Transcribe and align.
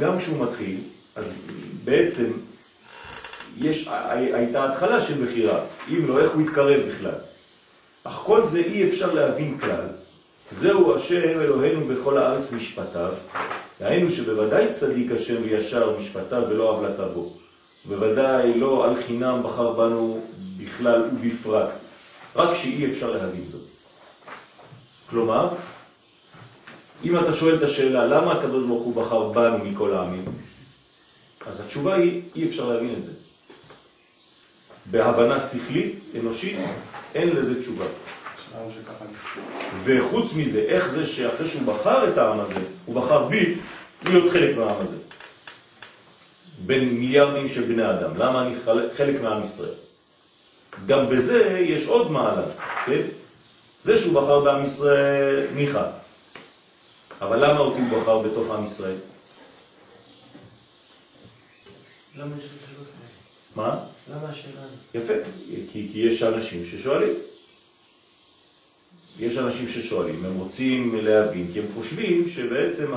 גם 0.00 0.18
כשהוא 0.18 0.44
מתחיל, 0.44 0.76
אז 1.16 1.32
בעצם 1.84 2.32
יש, 3.56 3.88
הייתה 4.10 4.64
התחלה 4.64 5.00
של 5.00 5.24
בחירה, 5.24 5.60
אם 5.88 6.08
לא, 6.08 6.20
איך 6.20 6.32
הוא 6.32 6.42
יתקרב 6.42 6.80
בכלל. 6.88 7.14
אך 8.04 8.14
כל 8.14 8.44
זה 8.44 8.58
אי 8.58 8.88
אפשר 8.88 9.14
להבין 9.14 9.58
כלל. 9.58 9.86
זהו 10.50 10.94
השם 10.94 11.40
אלוהינו 11.40 11.86
בכל 11.86 12.18
הארץ 12.18 12.52
משפטיו, 12.52 13.12
דהיינו 13.80 14.10
שבוודאי 14.10 14.72
צדיק 14.72 15.12
השם 15.12 15.42
וישר 15.42 15.96
משפטיו 15.98 16.42
ולא 16.48 16.70
עוולתה 16.70 17.08
בו. 17.08 17.32
בוודאי 17.84 18.60
לא 18.60 18.84
על 18.84 19.02
חינם 19.02 19.40
בחר 19.44 19.72
בנו 19.72 20.20
בכלל 20.58 21.02
ובפרט, 21.02 21.68
רק 22.36 22.54
שאי 22.54 22.90
אפשר 22.90 23.10
להבין 23.10 23.48
זאת. 23.48 23.60
כלומר, 25.10 25.48
אם 27.04 27.18
אתה 27.18 27.32
שואל 27.32 27.54
את 27.54 27.62
השאלה 27.62 28.06
למה 28.06 28.32
הקדוש 28.32 28.64
ברוך 28.64 28.82
הוא 28.82 28.94
בחר 28.94 29.28
בנו 29.28 29.64
מכל 29.64 29.94
העמים, 29.94 30.24
אז 31.46 31.60
התשובה 31.60 31.94
היא, 31.94 32.22
אי 32.36 32.48
אפשר 32.48 32.68
להבין 32.68 32.94
את 32.98 33.04
זה. 33.04 33.12
בהבנה 34.86 35.40
שכלית, 35.40 36.00
אנושית, 36.20 36.58
אין 37.14 37.36
לזה 37.36 37.60
תשובה. 37.60 37.84
וחוץ 39.84 40.34
מזה, 40.34 40.60
איך 40.60 40.88
זה 40.88 41.06
שאחרי 41.06 41.46
שהוא 41.46 41.62
בחר 41.62 42.12
את 42.12 42.18
העם 42.18 42.40
הזה, 42.40 42.60
הוא 42.86 42.94
בחר 42.94 43.24
בי 43.24 43.54
להיות 44.04 44.32
חלק 44.32 44.56
מהעם 44.56 44.76
הזה. 44.80 44.96
בין 46.66 46.94
מיליארדים 46.94 47.48
של 47.48 47.62
בני 47.62 47.90
אדם. 47.90 48.16
למה 48.16 48.42
אני 48.42 48.54
חלק 48.96 49.20
מעם 49.22 49.40
ישראל? 49.40 49.74
גם 50.86 51.08
בזה 51.08 51.58
יש 51.60 51.86
עוד 51.86 52.10
מעלה, 52.10 52.42
כן? 52.86 53.02
זה 53.82 53.96
שהוא 53.96 54.22
בחר 54.22 54.40
בעם 54.40 54.64
ישראל 54.64 55.46
ניחא. 55.54 55.84
אבל 57.20 57.36
למה 57.44 57.58
אותי 57.58 57.80
הוא 57.80 58.00
בחר 58.00 58.18
בתוך 58.18 58.50
עם 58.50 58.64
ישראל? 58.64 58.96
למה 62.16 62.36
יש 62.38 62.44
שאלות 62.44 62.88
מה? 63.56 63.78
למה 64.14 64.28
השאלה? 64.28 64.60
יפה, 64.94 65.12
כי, 65.72 65.88
כי 65.92 65.98
יש 65.98 66.22
אנשים 66.22 66.64
ששואלים. 66.64 67.14
יש 69.18 69.38
אנשים 69.38 69.68
ששואלים, 69.68 70.24
הם 70.24 70.38
רוצים 70.38 70.96
להבין, 70.96 71.50
כי 71.52 71.58
הם 71.58 71.66
חושבים 71.74 72.28
שבעצם 72.28 72.92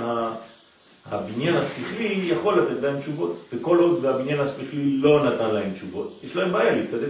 הבניין 1.05 1.55
השכלי 1.55 2.25
יכול 2.27 2.61
לתת 2.61 2.81
להם 2.81 2.99
תשובות, 2.99 3.39
וכל 3.53 3.77
עוד 3.77 4.03
והבניין 4.05 4.39
השכלי 4.39 4.97
לא 4.97 5.23
נתן 5.23 5.55
להם 5.55 5.73
תשובות, 5.73 6.19
יש 6.23 6.35
להם 6.35 6.51
בעיה 6.51 6.75
להתקדם. 6.75 7.09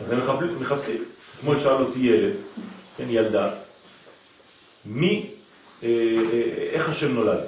אז 0.00 0.12
הם 0.12 0.20
מחפשים. 0.60 1.04
כמו 1.40 1.56
שאל 1.56 1.72
אותי 1.72 1.98
ילד, 1.98 2.36
כן, 2.96 3.06
ילדה, 3.08 3.50
מי, 4.88 5.30
אה, 5.82 5.88
אה, 6.32 6.68
איך 6.72 6.88
השם 6.88 7.14
נולד? 7.14 7.40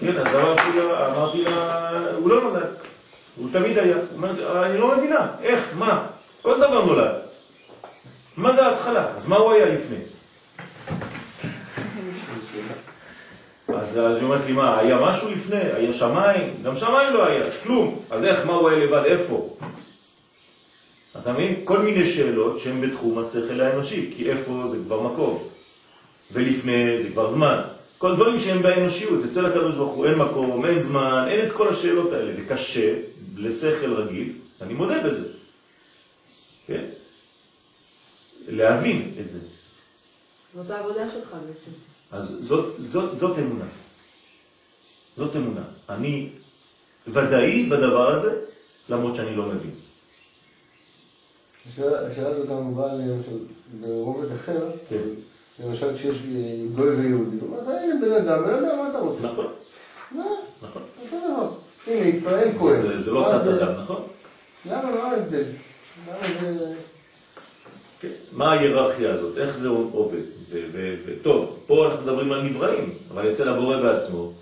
כן, 0.00 0.16
אז 0.18 0.34
אמרתי 0.34 0.78
לה, 0.78 1.08
אמרתי 1.08 1.42
לה, 1.42 1.90
הוא 2.16 2.30
לא 2.30 2.42
נולד, 2.42 2.74
הוא 3.36 3.48
תמיד 3.52 3.78
היה. 3.78 3.96
אני 4.64 4.78
לא 4.78 4.96
מבינה, 4.96 5.26
איך, 5.42 5.70
מה? 5.74 6.06
כל 6.42 6.56
דבר 6.58 6.84
נולד. 6.84 7.14
מה 8.36 8.52
זה 8.52 8.66
ההתחלה? 8.66 9.06
אז 9.16 9.26
מה 9.26 9.36
הוא 9.36 9.52
היה 9.52 9.66
לפני? 9.66 9.98
אז 13.78 13.96
היא 13.96 14.22
אומרת 14.24 14.46
לי, 14.46 14.52
מה, 14.52 14.78
היה 14.78 14.98
משהו 14.98 15.30
לפני? 15.30 15.60
היה 15.60 15.92
שמיים? 15.92 16.54
גם 16.62 16.76
שמיים 16.76 17.14
לא 17.14 17.26
היה, 17.26 17.44
כלום. 17.62 18.02
אז 18.10 18.24
איך, 18.24 18.46
מה 18.46 18.52
הוא 18.52 18.68
היה 18.68 18.78
לבד? 18.78 19.02
איפה? 19.04 19.56
אתה 21.22 21.32
מבין? 21.32 21.60
כל 21.64 21.78
מיני 21.78 22.06
שאלות 22.06 22.58
שהן 22.58 22.80
בתחום 22.80 23.18
השכל 23.18 23.60
האנושי, 23.60 24.12
כי 24.16 24.30
איפה 24.30 24.62
זה 24.66 24.78
כבר 24.86 25.00
מקום, 25.00 25.48
ולפני 26.32 26.98
זה 27.02 27.08
כבר 27.10 27.28
זמן. 27.28 27.62
כל 27.98 28.14
דברים 28.14 28.38
שהם 28.38 28.62
באנושיות, 28.62 29.24
אצל 29.24 29.46
הקדוש 29.46 29.74
ברוך 29.74 29.92
הוא 29.92 30.06
אין 30.06 30.14
מקום, 30.14 30.66
אין 30.66 30.80
זמן, 30.80 31.24
אין 31.28 31.46
את 31.46 31.52
כל 31.52 31.68
השאלות 31.68 32.12
האלה, 32.12 32.32
וקשה 32.36 32.94
לשכל 33.36 33.92
רגיל, 33.94 34.32
אני 34.60 34.74
מודה 34.74 35.02
בזה, 35.02 35.28
כן? 36.66 36.84
להבין 38.48 39.14
את 39.20 39.30
זה. 39.30 39.40
זאת 40.54 40.70
העבודה 40.70 41.10
שלך 41.10 41.36
בעצם. 41.46 41.70
אז 42.10 42.36
זאת, 42.40 42.74
זאת, 42.78 43.12
זאת 43.12 43.38
אמונה. 43.38 43.64
זאת 45.16 45.36
אמונה. 45.36 45.62
אני 45.88 46.28
ודאי 47.08 47.66
בדבר 47.66 48.08
הזה, 48.12 48.40
למרות 48.88 49.14
שאני 49.14 49.36
לא 49.36 49.46
מבין. 49.46 49.85
השאלה 51.68 52.28
הזו 52.28 52.46
גם 52.48 52.74
באה 52.74 52.94
למשל 52.94 53.36
ברובד 53.80 54.32
אחר, 54.32 54.66
כן. 54.88 55.02
למשל 55.64 55.94
כשיש 55.96 56.22
גוי 56.74 56.88
ויהודי, 56.88 57.36
הוא 57.40 57.58
אומר, 57.58 57.70
הנה 57.70 57.94
בן 58.00 58.12
אדם, 58.12 58.44
בן 58.44 58.54
אדם, 58.54 58.78
מה 58.78 58.90
אתה 58.90 58.98
רוצה? 58.98 59.22
נכון. 59.22 59.46
מה? 60.10 60.24
נכון. 60.62 60.82
אותו 61.02 61.16
דבר. 61.16 61.48
הנה, 61.86 62.06
ישראל 62.06 62.48
כהן. 62.58 62.98
זה, 62.98 63.12
לא 63.12 63.38
תת 63.38 63.48
אדם, 63.48 63.72
נכון? 63.82 64.02
למה, 64.70 64.90
מה 64.90 65.02
ההבדל? 65.02 65.44
למה 66.08 66.18
זה... 66.40 66.74
כן. 68.00 68.08
מה 68.32 68.52
ההיררכיה 68.52 69.12
הזאת? 69.14 69.38
איך 69.38 69.58
זה 69.58 69.68
עובד? 69.68 70.22
וטוב, 71.06 71.58
פה 71.66 71.86
אנחנו 71.86 72.02
מדברים 72.02 72.32
על 72.32 72.42
נבראים, 72.42 72.94
אבל 73.12 73.32
אצל 73.32 73.48
הבורא 73.48 73.76
בעצמו, 73.76 74.32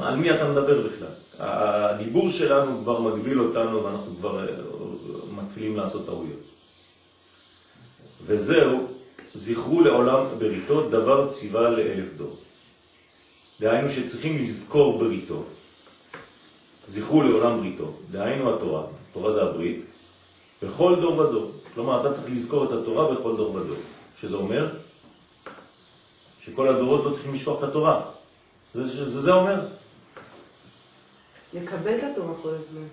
על 0.00 0.16
מי 0.16 0.34
אתה 0.34 0.48
מדבר 0.48 0.86
בכלל? 0.86 1.08
הדיבור 1.38 2.30
שלנו 2.30 2.80
כבר 2.80 3.00
מגביל 3.00 3.40
אותנו 3.40 3.84
ואנחנו 3.84 4.16
כבר 4.20 4.48
אה, 4.48 4.54
מתחילים 5.50 5.76
לעשות 5.76 6.06
טעויות. 6.06 6.40
וזהו, 8.22 8.86
זכרו 9.34 9.80
לעולם 9.80 10.26
בריתו 10.38 10.90
דבר 10.90 11.28
ציווה 11.30 11.70
לאלף 11.70 12.12
דור. 12.16 12.36
דהיינו 13.60 13.90
שצריכים 13.90 14.42
לזכור 14.42 14.98
בריתו. 14.98 15.42
זכרו 16.86 17.22
לעולם 17.22 17.60
בריתו, 17.60 17.92
דהיינו 18.10 18.54
התורה, 18.54 18.86
התורה 19.10 19.32
זה 19.32 19.42
הברית, 19.42 19.84
בכל 20.62 20.96
דור 21.00 21.18
ודור. 21.18 21.50
כלומר, 21.74 22.00
אתה 22.00 22.12
צריך 22.14 22.26
לזכור 22.32 22.64
את 22.64 22.70
התורה 22.70 23.14
בכל 23.14 23.36
דור 23.36 23.54
ודור. 23.54 23.76
שזה 24.20 24.36
אומר 24.36 24.68
שכל 26.40 26.68
הדורות 26.68 27.04
לא 27.04 27.10
צריכים 27.10 27.34
לשכוח 27.34 27.58
את 27.58 27.68
התורה. 27.68 28.02
זה 28.74 28.86
זה, 28.86 29.20
זה 29.20 29.32
אומר. 29.32 29.66
לקבל 31.52 31.98
את 31.98 32.02
התורה 32.02 32.34
כל 32.42 32.48
הזמן, 32.48 32.86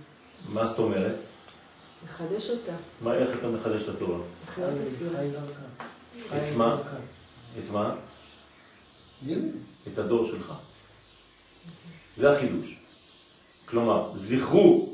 מה 0.49 0.67
זאת 0.67 0.79
אומרת? 0.79 1.15
לחדש 2.05 2.49
אותה, 2.49 2.71
מה, 3.01 3.13
איך 3.13 3.39
אתה 3.39 3.47
מחדש 3.47 3.83
את 3.83 3.89
התורה? 3.89 4.17
את 6.27 6.55
מה? 6.57 6.77
את 7.59 7.71
מה? 7.71 7.95
את 9.93 9.97
הדור 9.97 10.25
שלך. 10.25 10.53
זה 12.15 12.31
החידוש. 12.31 12.75
כלומר, 13.65 14.09
זכרו 14.15 14.89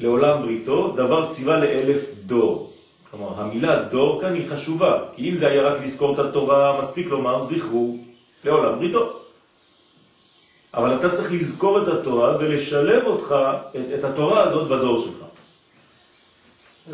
לעולם 0.00 0.42
בריתו, 0.42 0.92
דבר 0.96 1.28
ציווה 1.30 1.56
לאלף 1.58 2.02
דור. 2.26 2.72
כלומר, 3.10 3.40
המילה 3.40 3.82
דור 3.82 4.20
כאן 4.20 4.34
היא 4.34 4.50
חשובה, 4.50 5.04
כי 5.16 5.30
אם 5.30 5.36
זה 5.36 5.48
היה 5.48 5.62
רק 5.62 5.82
לזכור 5.82 6.14
את 6.14 6.18
התורה, 6.18 6.78
מספיק 6.78 7.06
לומר 7.06 7.42
זכרו 7.42 7.96
לעולם 8.44 8.78
בריתו. 8.78 9.20
אבל 10.74 10.98
אתה 10.98 11.10
צריך 11.10 11.32
לזכור 11.32 11.82
את 11.82 11.88
התורה 11.88 12.36
ולשלב 12.36 13.06
אותך, 13.06 13.34
את, 13.70 13.98
את 13.98 14.04
התורה 14.04 14.42
הזאת 14.42 14.68
בדור 14.68 14.98
שלך. 14.98 15.27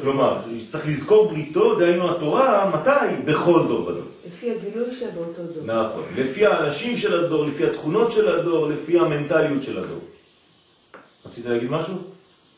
כלומר, 0.00 0.38
צריך 0.70 0.88
לזכור 0.88 1.28
בריתו, 1.28 1.78
דהיינו 1.78 2.10
התורה, 2.10 2.70
מתי? 2.74 3.22
בכל 3.24 3.64
דור 3.68 3.88
ודור. 3.88 4.02
לפי 4.26 4.50
הגילוי 4.50 4.94
שלה 4.94 5.10
באותו 5.10 5.42
דור. 5.42 5.64
נכון. 5.64 6.02
לפי 6.16 6.46
האנשים 6.46 6.96
של 6.96 7.24
הדור, 7.24 7.46
לפי 7.46 7.66
התכונות 7.66 8.12
של 8.12 8.38
הדור, 8.38 8.68
לפי 8.68 8.98
המנטליות 8.98 9.62
של 9.62 9.78
הדור. 9.84 10.00
רצית 11.26 11.46
להגיד 11.46 11.70
משהו? 11.70 11.94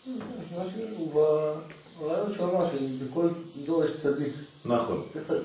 משהו, 0.06 0.80
הוא 0.96 1.24
ברעיון 2.00 2.30
שהוא 2.30 2.50
אמר 2.50 2.66
שבכל 2.68 3.28
דור 3.66 3.84
יש 3.84 3.94
צדיק. 3.94 4.32
נכון. 4.64 5.02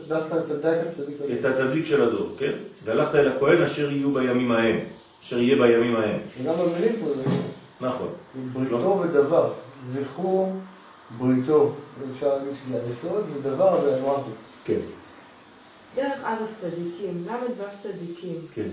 דווקא 0.07 0.35
לצדק 0.35 0.79
את 0.81 0.99
הצדיק. 0.99 1.17
את 1.39 1.45
התזיק 1.45 1.85
של 1.85 2.03
הדור, 2.03 2.29
כן? 2.38 2.51
והלכת 2.85 3.15
אל 3.15 3.27
הכהן 3.27 3.61
אשר 3.61 3.91
יהיו 3.91 4.13
בימים 4.13 4.51
ההם, 4.51 4.79
אשר 5.23 5.39
יהיה 5.39 5.55
בימים 5.55 5.95
ההם. 5.95 6.19
וגם 6.41 6.53
במילים 6.53 6.95
פה 7.01 7.07
זה 7.15 7.31
נכון. 7.81 8.07
בריתו 8.53 9.03
ודבר. 9.03 9.49
זכרו 9.88 10.51
בריתו. 11.18 11.74
אפשר 12.12 12.38
להגיד 12.38 12.54
שזה 12.54 12.81
היסוד, 12.86 13.25
ודבר 13.34 13.81
זה 13.81 14.02
אמרתי. 14.04 14.30
כן, 14.66 14.80
דרך 15.96 16.19
א' 16.24 16.38
צדיקים, 16.60 17.25
ל' 17.28 17.62
ו' 17.62 17.63
צדיקים, 17.84 18.48
כן. 18.54 18.69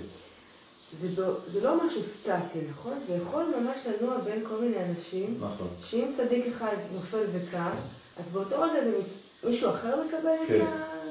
זה, 0.92 1.08
ב, 1.08 1.34
זה 1.46 1.60
לא 1.64 1.86
משהו 1.86 2.02
סטטי, 2.02 2.58
נכון? 2.70 2.98
זה 3.06 3.14
יכול 3.22 3.44
ממש 3.60 3.86
לנוע 3.86 4.18
בין 4.20 4.44
כל 4.48 4.60
מיני 4.60 4.76
אנשים, 4.84 5.34
נכון. 5.40 5.68
שאם 5.82 6.06
צדיק 6.16 6.46
אחד 6.46 6.76
נופל 6.94 7.24
וקם, 7.32 7.70
אז 8.16 8.32
באותו 8.32 8.60
רגע 8.60 8.84
זה 8.84 8.90
מת- 8.98 9.44
מישהו 9.48 9.70
אחר 9.70 9.94
מקבל 10.06 10.28
כן, 10.48 10.54
את 10.54 10.60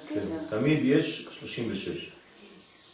כן. 0.10 0.20
הקטע? 0.20 0.58
תמיד 0.58 0.80
יש 0.86 1.28
36. 1.32 2.12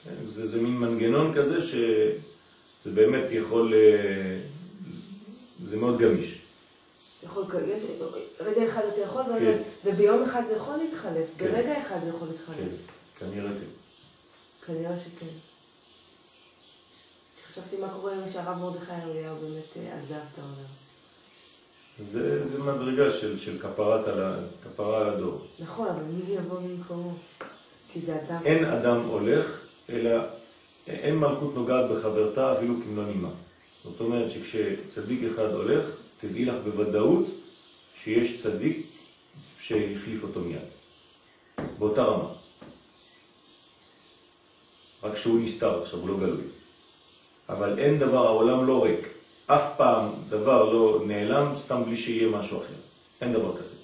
כן, 0.03 0.09
זה, 0.25 0.47
זה 0.47 0.61
מין 0.61 0.77
מנגנון 0.77 1.33
כזה 1.35 1.61
שזה 1.61 2.91
באמת 2.93 3.23
יכול... 3.31 3.73
אה, 3.73 4.39
זה 5.65 5.77
מאוד 5.77 5.99
גמיש. 5.99 6.39
יכול, 7.25 7.45
יש, 7.67 7.83
רגע 8.39 8.65
אחד 8.69 8.81
אתה 8.93 9.01
יכול, 9.01 9.23
כן. 9.39 9.61
וביום 9.85 10.23
אחד 10.23 10.43
זה 10.47 10.55
יכול 10.55 10.75
להתחלף, 10.75 11.27
כן. 11.37 11.51
ברגע 11.51 11.79
אחד 11.81 11.97
זה 12.03 12.09
יכול 12.09 12.27
להתחלף. 12.27 12.57
כן, 12.57 13.25
כנראה 13.25 13.49
כן. 13.49 14.65
כנראה 14.65 14.99
שכן. 14.99 15.33
חשבתי 17.51 17.77
מה 17.77 17.89
קורה 17.89 18.13
אם 18.13 18.29
שהרב 18.29 18.57
מרדכי 18.57 18.91
אליהו 19.03 19.35
באמת 19.35 19.77
אה, 19.77 19.97
עזב 19.97 20.13
את 20.13 20.39
העולם. 20.39 20.83
זה, 21.99 22.43
זה 22.43 22.63
מדרגה 22.63 23.11
של, 23.11 23.39
של 23.39 23.59
כפרת 23.59 24.07
על, 24.07 24.23
כפרה 24.63 25.01
על 25.01 25.09
הדור. 25.09 25.41
נכון, 25.59 25.87
אבל 25.87 26.03
מי 26.03 26.33
יבוא 26.33 26.59
במקומו? 26.59 27.13
כי 27.91 28.01
זה 28.01 28.15
אדם. 28.15 28.39
אין 28.45 28.65
אדם 28.65 28.99
הולך, 28.99 29.59
אלא 29.89 30.11
אין 30.87 31.17
מלכות 31.17 31.55
נוגעת 31.55 31.91
בחברתה 31.91 32.57
אפילו 32.57 32.75
כמלוא 32.83 33.03
נימה. 33.03 33.29
זאת 33.83 33.99
אומרת 33.99 34.29
שכשצדיק 34.29 35.31
אחד 35.31 35.51
הולך, 35.51 35.85
תדעי 36.23 36.45
לך 36.45 36.55
בוודאות 36.63 37.25
שיש 37.95 38.43
צדיק 38.43 38.87
שהחליף 39.59 40.23
אותו 40.23 40.39
מיד. 40.39 40.59
באותה 41.79 42.01
רמה. 42.01 42.29
רק 45.03 45.17
שהוא 45.17 45.39
נסתר 45.39 45.81
עכשיו, 45.81 45.99
הוא 45.99 46.09
לא 46.09 46.17
גלוי. 46.17 46.43
אבל 47.49 47.79
אין 47.79 47.99
דבר, 47.99 48.27
העולם 48.27 48.67
לא 48.67 48.83
ריק. 48.83 49.07
אף 49.45 49.77
פעם 49.77 50.11
דבר 50.29 50.73
לא 50.73 51.03
נעלם 51.07 51.51
סתם 51.55 51.83
בלי 51.85 51.97
שיהיה 51.97 52.29
משהו 52.29 52.57
אחר. 52.57 52.73
אין 53.21 53.33
דבר 53.33 53.57
כזה. 53.57 53.75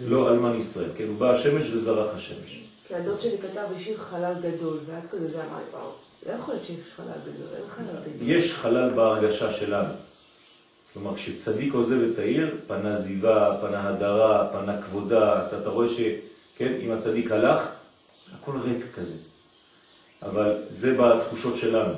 לא 0.00 0.30
אלמן 0.30 0.58
ישראל, 0.58 0.90
כן? 0.96 1.06
הוא 1.08 1.16
בא 1.16 1.30
השמש 1.30 1.70
וזרח 1.70 2.14
השמש. 2.14 2.62
כי 2.88 2.94
הדוד 2.94 3.20
שלי 3.20 3.38
כתב 3.38 3.64
השאיר 3.76 3.98
חלל 3.98 4.34
גדול, 4.42 4.78
ואז 4.86 5.10
כזה 5.10 5.28
זה 5.28 5.44
אמר 5.44 5.58
לי, 5.58 5.64
וואו, 5.72 5.90
לא 6.26 6.32
יכול 6.32 6.54
להיות 6.54 6.66
שיש 6.66 6.78
חלל 6.96 7.06
גדול, 7.06 7.48
אין 7.56 7.68
חלל 7.68 8.14
גדול. 8.14 8.30
יש 8.30 8.54
חלל 8.54 8.90
בהרגשה 8.90 9.52
שלנו. 9.52 9.94
כלומר, 10.92 11.14
כשצדיק 11.14 11.74
עוזב 11.74 11.98
את 12.12 12.18
העיר, 12.18 12.56
פנה 12.66 12.94
זיווה, 12.94 13.58
פנה 13.60 13.88
הדרה, 13.88 14.48
פנה 14.52 14.82
כבודה, 14.82 15.46
אתה, 15.46 15.58
אתה 15.58 15.68
רואה 15.70 15.88
שכן, 15.88 16.72
אם 16.84 16.90
הצדיק 16.90 17.30
הלך, 17.30 17.70
הכל 18.34 18.58
ריק 18.58 18.84
כזה. 18.94 19.16
אבל 20.22 20.62
זה 20.70 20.96
בתחושות 20.98 21.56
שלנו. 21.56 21.94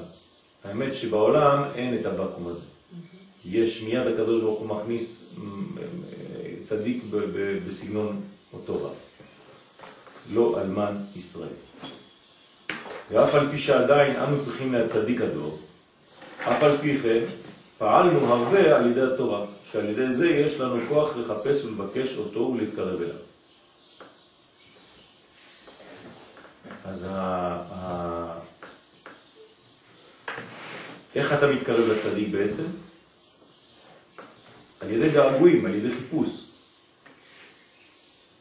האמת 0.64 0.94
שבעולם 0.94 1.64
אין 1.74 2.00
את 2.00 2.06
הוואקום 2.06 2.48
הזה. 2.48 2.64
יש 3.44 3.82
מיד 3.82 4.06
הקדוש 4.06 4.42
ברוך 4.42 4.60
הוא 4.60 4.68
מכניס 4.68 5.34
צדיק 6.62 7.04
בסגנון 7.66 8.20
אותו 8.52 8.84
רב. 8.84 8.94
לא 10.32 10.60
אלמן 10.60 10.96
ישראל. 11.16 11.48
ואף 13.10 13.34
על 13.34 13.50
פי 13.50 13.58
שעדיין 13.58 14.16
אנו 14.16 14.40
צריכים 14.40 14.72
להצדיק 14.72 15.20
הדור, 15.20 15.58
אף 16.42 16.62
על 16.62 16.78
פי 16.78 16.98
כן 16.98 17.24
פעלנו 17.78 18.26
הרבה 18.26 18.76
על 18.76 18.90
ידי 18.90 19.02
התורה, 19.02 19.46
שעל 19.64 19.88
ידי 19.88 20.10
זה 20.10 20.28
יש 20.28 20.60
לנו 20.60 20.80
כוח 20.88 21.16
לחפש 21.16 21.64
ולבקש 21.64 22.16
אותו 22.16 22.40
ולהתקרב 22.40 23.00
אליו. 23.00 23.16
אז 26.84 27.06
ה... 27.10 27.16
ה... 27.72 28.38
איך 31.14 31.32
אתה 31.32 31.46
מתקרב 31.46 31.88
לצדיק 31.88 32.28
בעצם? 32.28 32.64
על 34.80 34.90
ידי 34.90 35.10
געגועים, 35.10 35.66
על 35.66 35.74
ידי 35.74 35.90
חיפוש. 35.90 36.44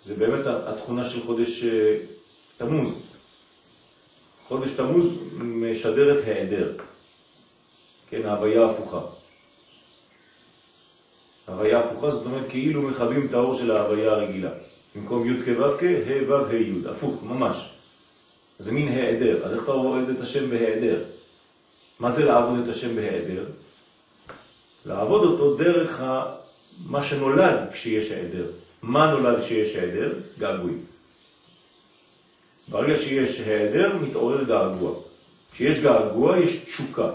זה 0.04 0.16
באמת 0.16 0.46
התכונה 0.46 1.06
של 1.06 1.24
חודש 1.24 1.64
אה, 1.64 1.98
תמוז. 2.58 3.09
חודש 4.50 4.72
תמוז 4.72 5.24
משדר 5.38 6.20
את 6.20 6.28
העדר. 6.28 6.72
כן, 8.10 8.26
ההוויה 8.26 8.66
ההפוכה. 8.66 9.02
ההוויה 11.48 11.80
ההפוכה 11.80 12.10
זאת 12.10 12.26
אומרת 12.26 12.46
כאילו 12.50 12.82
מכבים 12.82 13.28
את 13.28 13.34
האור 13.34 13.54
של 13.54 13.72
ההוויה 13.72 14.12
הרגילה. 14.12 14.50
במקום 14.96 15.30
י' 15.30 15.44
כו' 15.46 15.78
כ', 15.80 15.84
ה' 15.84 16.30
ו' 16.30 16.34
ה' 16.34 16.56
י', 16.56 16.90
הפוך, 16.90 17.24
ממש. 17.24 17.70
זה 18.60 18.72
מין 18.72 18.88
העדר. 18.88 19.46
אז 19.46 19.54
איך 19.54 19.64
אתה 19.64 19.72
עובד 19.72 20.10
את 20.10 20.22
השם 20.22 20.50
בהעדר? 20.50 21.04
מה 22.00 22.12
זה 22.12 22.26
לעבוד 22.26 22.60
את 22.64 22.68
השם 22.68 22.96
בהעדר? 22.96 23.46
לעבוד 24.86 25.24
אותו 25.24 25.56
דרך 25.58 26.02
ה... 26.02 26.36
מה 26.86 27.04
שנולד 27.04 27.70
כשיש 27.72 28.12
העדר. 28.12 28.46
מה 28.82 29.12
נולד 29.12 29.40
כשיש 29.40 29.76
העדר? 29.76 30.14
געגועים. 30.40 30.84
ברגע 32.70 32.98
שיש 32.98 33.40
העדר, 33.40 33.98
מתעורר 34.02 34.44
געגוע. 34.44 34.94
כשיש 35.52 35.80
געגוע, 35.80 36.38
יש 36.38 36.56
תשוקה. 36.56 37.12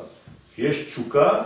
כשיש 0.53 0.85
תשוקה, 0.85 1.43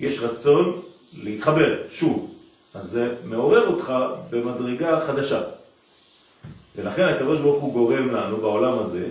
יש 0.00 0.20
רצון 0.20 0.82
להתחבר, 1.12 1.82
שוב. 1.90 2.34
אז 2.74 2.84
זה 2.84 3.14
מעורר 3.24 3.66
אותך 3.68 3.92
במדרגה 4.30 5.00
חדשה. 5.00 5.42
ולכן 6.76 7.04
הקדוש 7.04 7.40
הוא 7.40 7.72
גורם 7.72 8.08
לנו 8.08 8.36
בעולם 8.36 8.78
הזה 8.78 9.06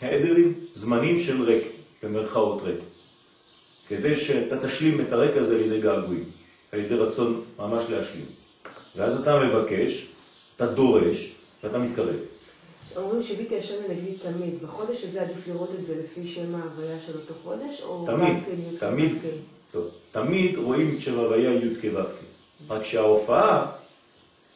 העדרים, 0.00 0.54
זמנים 0.72 1.18
של 1.18 1.42
ריק, 1.42 1.64
במרכאות 2.02 2.62
ריק. 2.62 2.78
כדי 3.88 4.16
שאתה 4.16 4.66
תשלים 4.66 5.00
את 5.00 5.12
הרק 5.12 5.36
הזה 5.36 5.54
על 5.54 5.60
ידי 5.60 5.80
געגועים, 5.80 6.24
על 6.72 6.80
ידי 6.80 6.94
רצון 6.94 7.42
ממש 7.58 7.84
להשלים. 7.90 8.26
ואז 8.96 9.20
אתה 9.20 9.38
מבקש, 9.38 10.08
אתה 10.56 10.66
דורש, 10.66 11.32
ואתה 11.62 11.78
מתקרב. 11.78 12.16
אומרים 12.96 13.22
שביטי 13.22 13.56
השם 13.58 13.74
לנגדי 13.88 14.14
תמיד, 14.14 14.62
בחודש 14.62 15.04
הזה 15.04 15.22
עדיף 15.22 15.48
לראות 15.48 15.70
את 15.80 15.86
זה 15.86 15.94
לפי 16.04 16.28
שם 16.28 16.54
ההוויה 16.54 16.96
של 17.06 17.12
אותו 17.14 17.34
חודש, 17.44 17.82
או 17.82 18.06
תמיד, 18.06 18.20
גם 18.20 18.40
כן 18.40 18.86
תמיד. 18.86 19.12
טוב, 19.72 19.88
תמיד 20.12 20.58
רואים 20.58 20.94
את 20.94 21.00
שם 21.00 21.18
הוויה 21.18 21.54
י' 21.54 21.74
כו'. 21.80 22.00
רק 22.70 22.84
שההופעה 22.84 23.66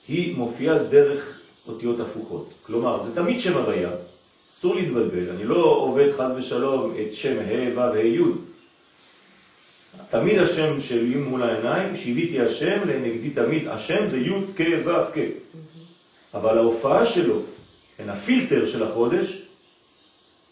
היא 0.09 0.37
מופיעה 0.37 0.79
דרך 0.79 1.41
אותיות 1.69 2.01
הפוכות. 2.01 2.49
כלומר, 2.63 3.03
זה 3.03 3.15
תמיד 3.15 3.41
שם 3.41 3.59
הוויה, 3.59 3.91
אסור 4.59 4.75
להתבלבל, 4.75 5.31
אני 5.31 5.45
לא 5.45 5.65
עובד 5.65 6.13
חז 6.13 6.33
ושלום 6.37 6.95
את 7.03 7.15
שם 7.15 7.37
ה' 7.39 7.79
ו' 7.79 7.81
ה' 7.81 7.99
י'. 7.99 8.23
תמיד 10.11 10.39
השם 10.39 10.81
שלי 10.81 11.15
מול 11.15 11.43
העיניים, 11.43 11.95
שיוויתי 11.97 12.41
השם 12.41 12.89
לנגדי 12.89 13.31
תמיד, 13.31 13.69
השם 13.69 14.09
זה 14.09 14.19
י' 14.19 14.31
כ' 14.57 14.87
ו' 14.87 15.13
כ'. 15.15 15.19
אבל 16.35 16.59
ההופעה 16.59 17.07
שלו, 17.07 17.41
כן, 17.99 18.09
הפילטר 18.11 18.67
של 18.67 18.83
החודש, 18.83 19.43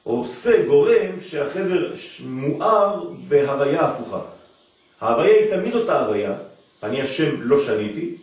עושה 0.03 0.67
גורם 0.67 1.21
שהחדר 1.21 1.93
מואר 2.25 3.05
בהוויה 3.29 3.81
הפוכה. 3.81 4.21
ההוויה 5.01 5.35
היא 5.35 5.57
תמיד 5.57 5.75
אותה 5.75 6.01
הוויה, 6.01 6.35
אני 6.83 7.03
השם 7.03 7.43
לא 7.43 7.61
שניתי, 7.61 8.15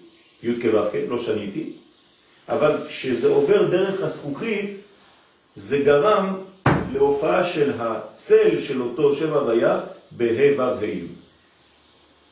י' 0.44 0.62
כ' 0.62 0.66
ו' 0.66 0.92
כ', 0.92 0.96
לא 1.10 1.18
שניתי, 1.18 1.72
אבל 2.50 2.78
כשזה 2.88 3.28
עובר 3.28 3.70
דרך 3.70 4.02
הזכוכית, 4.02 4.78
זה 5.56 5.78
גרם 5.80 6.36
להופעה 6.92 7.44
של 7.44 7.72
הצל 7.80 8.60
של 8.60 8.82
אותו 8.82 9.16
שם 9.16 9.34
הוויה 9.34 9.80
בה' 10.12 10.58
ו' 10.58 10.62
ה'. 10.62 10.86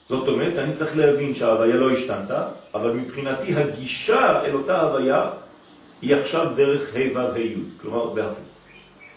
זאת 0.09 0.27
אומרת, 0.27 0.57
אני 0.57 0.73
צריך 0.73 0.97
להבין 0.97 1.33
שההוויה 1.33 1.75
לא 1.75 1.91
השתנתה, 1.91 2.47
אבל 2.73 2.91
מבחינתי 2.91 3.55
הגישה 3.55 4.45
אל 4.45 4.53
אותה 4.53 4.81
הוויה 4.81 5.29
היא 6.01 6.15
עכשיו 6.15 6.51
דרך 6.55 6.95
ה' 6.95 6.99
ו' 7.15 7.19
ה' 7.19 7.39
י', 7.39 7.55
כלומר 7.81 8.13
בהפוך. 8.13 8.45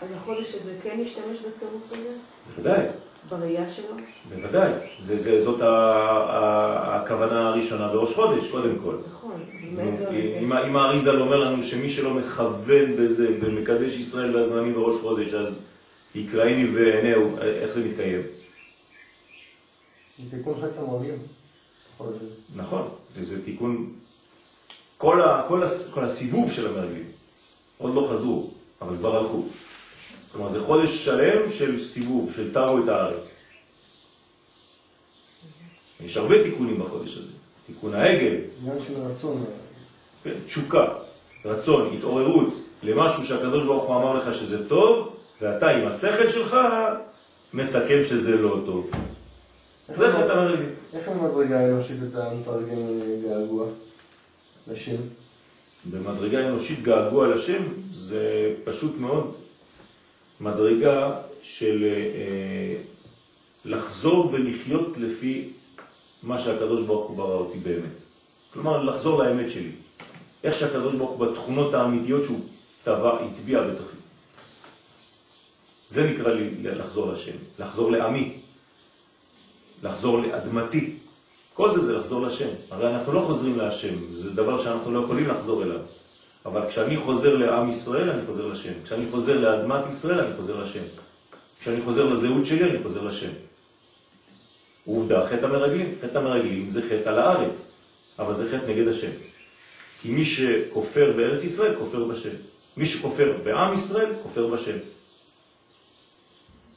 אז 0.00 0.08
החודש 0.16 0.54
הזה 0.54 0.72
כן 0.82 0.98
ישתמש 1.00 1.38
בצירוף 1.48 1.92
הזה? 1.92 2.10
בוודאי, 2.56 2.86
בראייה 3.28 3.68
שלו? 3.70 3.96
בוודאי. 4.28 4.72
זה, 5.00 5.18
זה, 5.18 5.42
זאת 5.44 5.62
ה, 5.62 5.66
ה, 5.66 6.96
הכוונה 6.96 7.48
הראשונה 7.48 7.88
בראש 7.88 8.14
חודש, 8.14 8.50
קודם 8.50 8.78
כל. 8.84 8.96
נכון. 9.08 9.40
אם, 10.40 10.52
אם 10.52 10.76
האריזל 10.76 11.20
אומר 11.20 11.36
לנו 11.36 11.62
שמי 11.62 11.90
שלא 11.90 12.14
מכוון 12.14 12.96
בזה 12.96 13.28
ומקדש 13.40 13.96
ישראל 13.96 14.36
והזמנים 14.36 14.74
בראש 14.74 15.00
חודש, 15.00 15.34
אז 15.34 15.66
יקראיני 16.14 16.66
ועינהו, 16.66 17.38
איך 17.38 17.70
זה 17.70 17.84
מתקיים? 17.88 18.22
זה 20.30 20.36
תיקון 20.36 20.54
חטא 20.60 20.80
הזה. 22.00 22.26
נכון, 22.56 22.88
וזה 23.14 23.44
תיקון, 23.44 23.92
כל, 24.98 25.20
ה, 25.22 25.44
כל, 25.48 25.62
הס, 25.62 25.92
כל 25.92 26.04
הסיבוב 26.04 26.52
של 26.52 26.66
המרגלים, 26.66 27.04
עוד 27.78 27.94
לא 27.94 28.08
חזרו, 28.10 28.50
אבל 28.82 28.96
כבר 28.96 29.16
הלכו. 29.16 29.42
כלומר, 30.32 30.48
זה 30.48 30.60
חודש 30.62 31.04
שלם 31.04 31.50
של 31.50 31.78
סיבוב, 31.78 32.32
של 32.36 32.54
תרו 32.54 32.78
את 32.78 32.88
הארץ. 32.88 33.30
יש 36.00 36.16
הרבה 36.16 36.42
תיקונים 36.42 36.78
בחודש 36.78 37.18
הזה. 37.18 37.30
תיקון 37.66 37.94
העגל, 37.94 38.36
עניין 38.60 38.80
של 38.86 38.94
רצון. 39.00 39.44
כן, 40.24 40.34
תשוקה, 40.46 40.86
רצון, 41.44 41.96
התעוררות 41.96 42.54
למשהו 42.82 43.26
שהקדוש 43.26 43.64
ברוך 43.64 43.84
הוא 43.84 43.96
אמר 43.96 44.14
לך 44.16 44.34
שזה 44.34 44.68
טוב, 44.68 45.16
ואתה 45.40 45.68
עם 45.70 45.86
השכל 45.86 46.28
שלך 46.28 46.56
מסכם 47.54 48.04
שזה 48.04 48.36
לא 48.36 48.58
טוב. 48.66 48.90
זה 49.96 50.12
חטא 50.12 50.32
המרגלים. 50.32 50.68
איך 50.92 51.08
במדרגה 51.08 51.60
האנושית 51.60 51.96
אתה 52.10 52.28
מתרגם 52.40 53.00
געגוע 53.22 53.66
לשם? 54.68 54.97
במדרגה 55.90 56.49
אנושית 56.49 56.83
געגוע 56.83 57.28
לשם 57.28 57.62
זה 57.92 58.54
פשוט 58.64 58.97
מאוד 58.99 59.35
מדרגה 60.40 61.21
של 61.42 61.85
אה, 61.85 62.76
לחזור 63.64 64.30
ולחיות 64.33 64.97
לפי 64.97 65.49
מה 66.23 66.38
שהקדוש 66.38 66.83
ברוך 66.83 67.09
הוא 67.09 67.16
ברא 67.16 67.35
אותי 67.35 67.59
באמת. 67.59 68.02
כלומר, 68.52 68.83
לחזור 68.83 69.23
לאמת 69.23 69.50
שלי. 69.50 69.71
איך 70.44 70.54
שהקדוש 70.54 70.94
ברוך 70.94 71.11
הוא 71.11 71.26
בתכונות 71.26 71.75
האמיתיות 71.75 72.25
שהוא 72.25 72.40
טבע, 72.85 73.21
הטביע 73.21 73.62
בתוכי. 73.62 73.97
זה 75.88 76.11
נקרא 76.11 76.33
לי 76.33 76.50
לחזור 76.62 77.12
לשם, 77.12 77.37
לחזור 77.59 77.90
לעמי, 77.90 78.40
לחזור 79.83 80.21
לאדמתי. 80.21 80.97
כל 81.54 81.70
זה 81.70 81.80
זה 81.80 81.99
לחזור 81.99 82.23
לשם. 82.26 82.49
הרי 82.70 82.94
אנחנו 82.94 83.12
לא 83.12 83.20
חוזרים 83.20 83.58
להשם, 83.58 83.94
זה 84.12 84.30
דבר 84.30 84.58
שאנחנו 84.58 84.92
לא 84.92 85.00
יכולים 85.04 85.28
לחזור 85.28 85.62
אליו. 85.62 85.80
אבל 86.46 86.68
כשאני 86.68 86.96
חוזר 86.96 87.37
לעם 87.37 87.68
ישראל, 87.68 88.11
אני 88.11 88.26
חוזר 88.26 88.46
לשם. 88.46 88.73
כשאני 88.84 89.06
חוזר 89.11 89.40
לאדמת 89.40 89.87
ישראל, 89.88 90.20
אני 90.20 90.37
חוזר 90.37 90.61
לשם. 90.61 90.82
כשאני 91.61 91.82
חוזר 91.82 92.04
לזהות 92.04 92.46
שלי, 92.46 92.70
אני 92.70 92.82
חוזר 92.82 93.02
לשם. 93.02 93.30
עובדה, 94.87 95.26
חטא 95.26 95.46
המרגלים. 95.46 95.94
חטא 96.02 96.18
המרגלים 96.18 96.68
זה 96.68 96.82
חטא 96.82 97.08
על 97.08 97.18
הארץ, 97.18 97.73
אבל 98.18 98.34
זה 98.34 98.49
חטא 98.50 98.70
נגד 98.70 98.88
השם. 98.88 99.11
כי 100.02 100.11
מי 100.11 100.25
שכופר 100.25 101.12
בארץ 101.16 101.44
ישראל, 101.44 101.75
כופר 101.78 102.04
בשם. 102.04 102.34
מי 102.76 102.87
שכופר 102.87 103.32
בעם 103.44 103.75
ישראל, 103.75 104.12
כופר 104.23 104.46
בשם. 104.46 104.76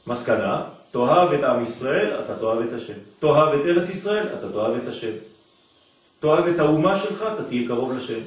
מסקנה, 0.06 0.64
תאהב 0.90 1.32
את 1.32 1.44
עם 1.44 1.62
ישראל, 1.62 2.20
אתה 2.24 2.36
תאהב 2.38 2.60
את 2.60 2.72
השם. 2.72 2.98
תאהב 3.18 3.54
את 3.54 3.60
ארץ 3.66 3.88
ישראל, 3.88 4.26
אתה 4.38 4.52
תאהב 4.52 4.74
את 4.82 4.88
השם. 4.88 5.12
תאהב 6.20 6.46
את 6.46 6.60
האומה 6.60 6.96
שלך, 6.96 7.24
אתה 7.34 7.44
תהיה 7.44 7.68
קרוב 7.68 7.92
לשם. 7.92 8.20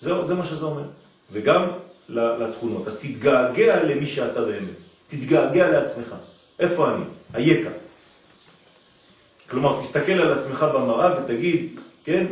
זהו, 0.00 0.24
זה 0.24 0.34
מה 0.34 0.44
שזה 0.44 0.64
אומר. 0.64 0.84
וגם 1.32 1.68
לתכונות. 2.08 2.88
אז 2.88 2.98
תתגעגע 2.98 3.82
למי 3.82 4.06
שאתה 4.06 4.40
באמת. 4.40 4.80
תתגעגע 5.08 5.70
לעצמך. 5.70 6.14
איפה 6.58 6.90
אני? 6.90 7.04
היקה. 7.32 7.70
כלומר, 9.50 9.80
תסתכל 9.80 10.12
על 10.12 10.32
עצמך 10.32 10.66
במראה 10.74 11.22
ותגיד, 11.22 11.80
כן, 12.04 12.26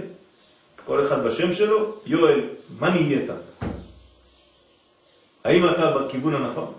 כל 0.87 1.07
אחד 1.07 1.25
בשם 1.25 1.53
שלו, 1.53 1.95
יואל, 2.07 2.41
מה 2.79 2.91
נהיית? 2.91 3.31
האם 5.45 5.71
אתה 5.71 5.91
בכיוון 5.91 6.35
הנכון? 6.35 6.73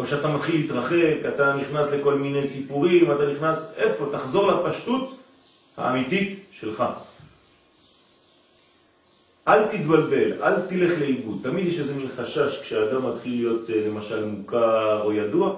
או 0.00 0.06
שאתה 0.06 0.28
מתחיל 0.28 0.60
להתרחק, 0.60 1.16
אתה 1.34 1.54
נכנס 1.54 1.92
לכל 1.92 2.14
מיני 2.14 2.44
סיפורים, 2.44 3.12
אתה 3.12 3.26
נכנס, 3.26 3.72
איפה? 3.76 4.06
תחזור 4.12 4.52
לפשטות 4.52 5.16
האמיתית 5.76 6.38
שלך. 6.52 6.84
אל 9.48 9.68
תתבלבל, 9.68 10.42
אל 10.42 10.60
תלך 10.60 10.98
לאיבוד. 10.98 11.38
תמיד 11.42 11.66
יש 11.66 11.78
איזה 11.78 11.94
מין 11.94 12.08
חשש 12.16 12.60
כשאדם 12.62 13.10
מתחיל 13.10 13.32
להיות 13.32 13.70
אה, 13.70 13.88
למשל 13.88 14.24
מוכר 14.24 15.02
או 15.04 15.12
ידוע, 15.12 15.54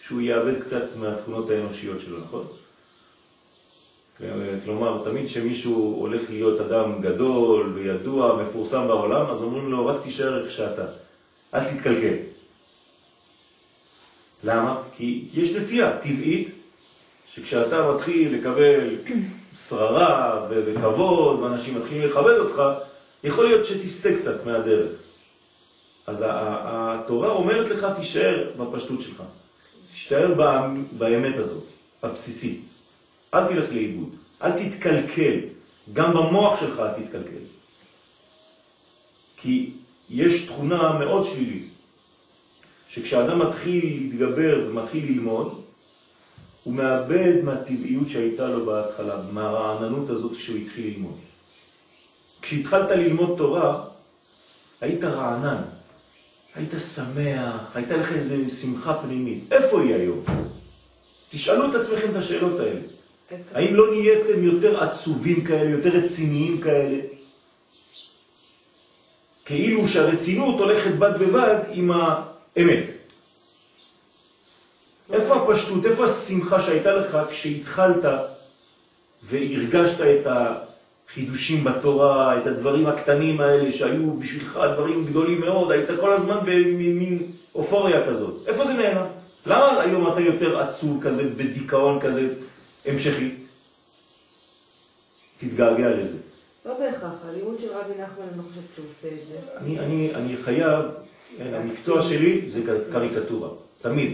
שהוא 0.00 0.20
יאבד 0.20 0.60
קצת 0.60 0.96
מהתכונות 0.96 1.50
האנושיות 1.50 2.00
שלו, 2.00 2.18
נכון? 2.18 2.46
כלומר, 4.64 5.04
תמיד 5.04 5.26
כשמישהו 5.26 5.96
הולך 5.98 6.22
להיות 6.30 6.60
אדם 6.60 7.00
גדול 7.00 7.72
וידוע, 7.74 8.42
מפורסם 8.42 8.86
בעולם, 8.86 9.30
אז 9.30 9.42
אומרים 9.42 9.70
לו, 9.70 9.86
רק 9.86 10.02
תישאר 10.02 10.42
איך 10.42 10.50
שאתה, 10.50 10.84
אל 11.54 11.64
תתקלקל. 11.64 12.37
למה? 14.44 14.82
כי 14.96 15.24
יש 15.34 15.56
נטייה 15.56 15.98
טבעית 15.98 16.54
שכשאתה 17.26 17.92
מתחיל 17.92 18.34
לקבל 18.34 18.96
שררה 19.68 20.46
וכבוד 20.50 21.40
ואנשים 21.40 21.78
מתחילים 21.78 22.08
לכבד 22.10 22.38
אותך, 22.38 22.62
יכול 23.24 23.44
להיות 23.44 23.64
שתסתה 23.64 24.08
קצת 24.18 24.46
מהדרך. 24.46 24.92
אז 26.06 26.24
התורה 26.28 27.30
אומרת 27.30 27.68
לך, 27.68 27.86
תישאר 27.96 28.50
בפשטות 28.56 29.00
שלך. 29.00 29.22
תשתער 29.92 30.34
באמת 30.92 31.36
הזאת, 31.36 31.64
הבסיסית. 32.02 32.60
אל 33.34 33.48
תלך 33.48 33.72
לאיבוד, 33.72 34.16
אל 34.42 34.52
תתקלקל. 34.52 35.38
גם 35.92 36.14
במוח 36.14 36.60
שלך 36.60 36.80
אל 36.80 37.02
תתקלקל. 37.02 37.44
כי 39.36 39.70
יש 40.10 40.46
תכונה 40.46 40.92
מאוד 40.98 41.24
שלילית, 41.24 41.68
שכשאדם 42.88 43.38
מתחיל 43.38 43.84
להתגבר 43.84 44.64
ומתחיל 44.66 45.04
ללמוד, 45.04 45.62
הוא 46.64 46.74
מאבד 46.74 47.44
מהטבעיות 47.44 48.08
שהייתה 48.08 48.46
לו 48.46 48.66
בהתחלה, 48.66 49.22
מהרעננות 49.32 50.10
הזאת 50.10 50.34
שהוא 50.34 50.56
התחיל 50.56 50.86
ללמוד. 50.86 51.18
כשהתחלת 52.42 52.90
ללמוד 52.90 53.38
תורה, 53.38 53.84
היית 54.80 55.04
רענן, 55.04 55.62
היית 56.54 56.70
שמח, 56.94 57.70
הייתה 57.74 57.96
לך 57.96 58.12
איזו 58.12 58.34
שמחה 58.60 58.94
פנימית. 58.94 59.52
איפה 59.52 59.80
היא 59.80 59.94
היום? 59.94 60.24
תשאלו 61.30 61.70
את 61.70 61.74
עצמכם 61.74 62.10
את 62.10 62.16
השאלות 62.16 62.60
האלה. 62.60 62.80
האם 63.54 63.74
לא 63.74 63.90
נהייתם 63.90 64.44
יותר 64.44 64.84
עצובים 64.84 65.44
כאלה, 65.44 65.70
יותר 65.70 65.90
רציניים 65.90 66.60
כאלה? 66.60 66.98
כאילו 69.44 69.86
שהרצינות 69.86 70.60
הולכת 70.60 70.94
בד 70.94 71.12
ובד 71.20 71.58
עם 71.72 71.90
האמת. 72.58 72.88
איפה 75.12 75.34
הפשטות, 75.36 75.86
איפה 75.86 76.04
השמחה 76.04 76.60
שהייתה 76.60 76.94
לך 76.94 77.18
כשהתחלת 77.30 78.04
והרגשת 79.22 80.00
את 80.00 80.26
החידושים 80.26 81.64
בתורה, 81.64 82.38
את 82.38 82.46
הדברים 82.46 82.86
הקטנים 82.86 83.40
האלה 83.40 83.72
שהיו 83.72 84.14
בשבילך 84.14 84.60
דברים 84.74 85.06
גדולים 85.06 85.40
מאוד, 85.40 85.70
היית 85.70 85.88
כל 86.00 86.12
הזמן 86.12 86.38
במין 86.42 87.32
אופוריה 87.54 88.06
כזאת. 88.08 88.48
איפה 88.48 88.64
זה 88.64 88.72
נהנה? 88.72 89.06
למה 89.46 89.80
היום 89.80 90.12
אתה 90.12 90.20
יותר 90.20 90.58
עצוב 90.58 91.04
כזה, 91.04 91.30
בדיכאון 91.36 92.00
כזה 92.00 92.34
המשכי? 92.86 93.34
תתגעגע 95.38 95.90
לזה. 95.90 96.16
לא 96.66 96.74
בהכרח, 96.78 97.12
הלימוד 97.28 97.60
של 97.60 97.68
רבי 97.68 97.92
נחמן, 97.92 98.24
אני 98.28 98.38
לא 98.38 98.42
חושבת 98.42 98.74
שהוא 98.74 98.86
עושה 98.90 99.08
את 99.08 99.28
זה. 99.28 99.36
אני, 99.56 99.78
אני, 99.78 100.14
אני 100.14 100.36
חייב, 100.36 100.84
המקצוע 101.40 102.02
שלי 102.02 102.42
זה 102.46 102.60
קריקטורה, 102.92 103.48
תמיד. 103.82 104.12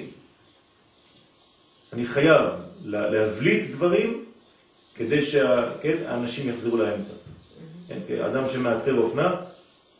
אני 1.92 2.06
חייב 2.06 2.46
להבליט 2.84 3.70
דברים 3.70 4.24
כדי 4.94 5.22
שהאנשים 5.22 6.44
כן, 6.44 6.50
יחזרו 6.50 6.76
לאמצע. 6.76 7.12
כן, 7.88 8.22
אדם 8.22 8.48
שמעצב 8.48 8.98
אופנה, 8.98 9.34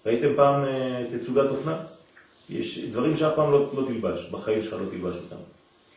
ראיתם 0.06 0.28
פעם 0.36 0.64
אה, 0.64 1.04
תצוגת 1.18 1.50
אופנה? 1.50 1.76
יש 2.50 2.84
דברים 2.84 3.16
שאף 3.16 3.32
פעם 3.36 3.52
לא, 3.52 3.70
לא 3.74 3.86
תלבש, 3.86 4.28
בחיים 4.30 4.62
שלך 4.62 4.72
לא 4.72 4.90
תלבש 4.90 5.16
אותם. 5.16 5.36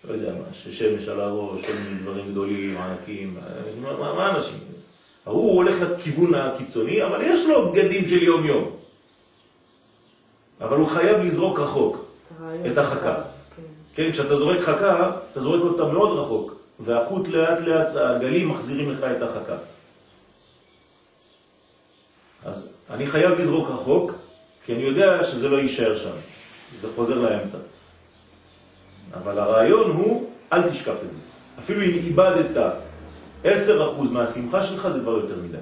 לא 0.08 0.14
יודע 0.14 0.34
מה, 0.34 0.54
ששמש 0.54 1.08
על 1.08 1.20
הראש, 1.20 1.62
כל 1.62 1.74
מיני 1.74 2.00
דברים 2.02 2.32
גדולים, 2.32 2.78
ענקים, 2.78 3.38
מה, 3.82 3.98
מה, 3.98 4.14
מה 4.14 4.36
אנשים? 4.36 4.60
הוא 5.24 5.56
הולך 5.56 5.76
לכיוון 5.82 6.36
הקיצוני, 6.36 7.04
אבל 7.04 7.22
יש 7.24 7.46
לו 7.46 7.72
בגדים 7.72 8.06
של 8.06 8.24
יום-יום. 8.24 8.77
אבל 10.62 10.78
הוא 10.78 10.88
חייב 10.88 11.18
לזרוק 11.18 11.60
רחוק 11.60 12.06
את 12.72 12.78
החכה. 12.78 13.16
כן. 13.56 13.62
כן, 13.96 14.12
כשאתה 14.12 14.36
זורק 14.36 14.60
חכה, 14.60 15.12
אתה 15.32 15.42
זורק 15.42 15.62
אותה 15.62 15.86
מאוד 15.86 16.18
רחוק, 16.18 16.56
והחוט 16.80 17.28
לאט 17.28 17.60
לאט, 17.60 17.96
הגלים 17.96 18.50
מחזירים 18.50 18.92
לך 18.92 19.04
את 19.04 19.22
החכה. 19.22 19.56
אז 22.46 22.74
אני 22.90 23.08
חייב 23.08 23.32
לזרוק 23.32 23.70
רחוק, 23.70 24.12
כי 24.66 24.74
אני 24.74 24.84
יודע 24.84 25.24
שזה 25.24 25.50
לא 25.50 25.58
יישאר 25.58 25.98
שם, 25.98 26.16
זה 26.76 26.88
חוזר 26.96 27.20
לאמצע. 27.20 27.58
אבל 29.14 29.40
הרעיון 29.40 29.92
הוא, 29.92 30.30
אל 30.54 30.70
תשכח 30.70 30.96
את 31.06 31.12
זה. 31.12 31.20
אפילו 31.60 31.82
אם 31.82 31.90
איבדת 31.90 32.58
10% 33.44 33.48
מהשמחה 34.12 34.64
שלך 34.64 34.88
זה 34.88 35.00
כבר 35.00 35.12
יותר 35.12 35.36
מדי. 35.44 35.58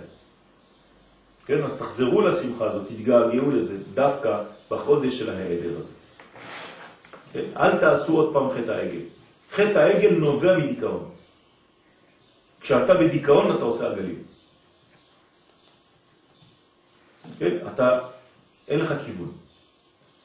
כן, 1.46 1.64
אז 1.64 1.78
תחזרו 1.78 2.22
לשמחה 2.22 2.66
הזאת, 2.66 2.88
תתגעגעו 2.88 3.52
לזה, 3.52 3.78
דווקא 3.94 4.44
בחודש 4.70 5.20
של 5.20 5.30
ההיעדר 5.30 5.78
הזה. 5.78 5.94
כן, 7.34 7.46
אל 7.58 7.78
תעשו 7.80 8.18
עוד 8.18 8.34
פעם 8.34 8.50
חטא 8.52 8.72
העגל. 8.72 9.02
חטא 9.52 9.78
העגל 9.78 10.12
נובע 10.12 10.58
מדיכאון. 10.58 11.10
כשאתה 12.62 12.94
בדיכאון 12.94 13.56
אתה 13.56 13.64
עושה 13.64 13.92
עגלים. 13.92 14.24
כן, 17.40 17.58
אתה, 17.74 18.00
אין 18.68 18.80
לך 18.80 18.94
כיוון. 19.06 19.32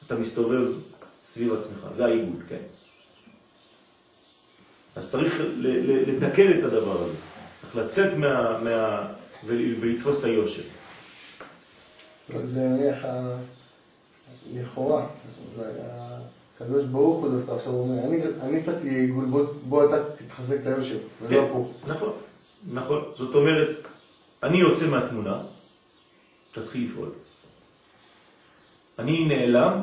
אתה 0.07 0.15
מסתובב 0.15 0.67
סביב 1.27 1.53
עצמך, 1.53 1.87
זה 1.91 2.05
העיגול, 2.05 2.41
כן. 2.49 2.61
אז 4.95 5.11
צריך 5.11 5.41
לתקן 6.07 6.59
את 6.59 6.63
הדבר 6.63 7.01
הזה. 7.01 7.13
צריך 7.61 7.75
לצאת 7.75 8.17
מה... 8.17 8.59
מה 8.63 9.07
ולתפוס 9.45 10.19
את 10.19 10.23
היושר. 10.23 10.63
זה 12.45 12.59
נניח 12.59 13.05
לכאורה, 14.53 15.07
הקדוש 16.55 16.85
ברוך 16.85 17.23
הוא 17.23 17.29
דווקא 17.29 17.51
עכשיו 17.51 17.73
אומר, 17.73 18.03
אני 18.41 18.61
קצת 18.61 18.83
עיגול, 18.83 19.25
בוא 19.69 19.85
אתה 19.85 20.03
תתחזק 20.15 20.55
את 20.61 20.67
היושר, 20.67 20.97
ולא 21.21 21.29
כן, 21.29 21.43
הפוך. 21.49 21.71
נכון, 21.87 22.13
נכון. 22.73 23.03
זאת 23.15 23.35
אומרת, 23.35 23.75
אני 24.43 24.57
יוצא 24.57 24.87
מהתמונה, 24.87 25.41
תתחיל 26.51 26.85
לפעול. 26.85 27.09
אני 28.99 29.25
נעלם 29.25 29.81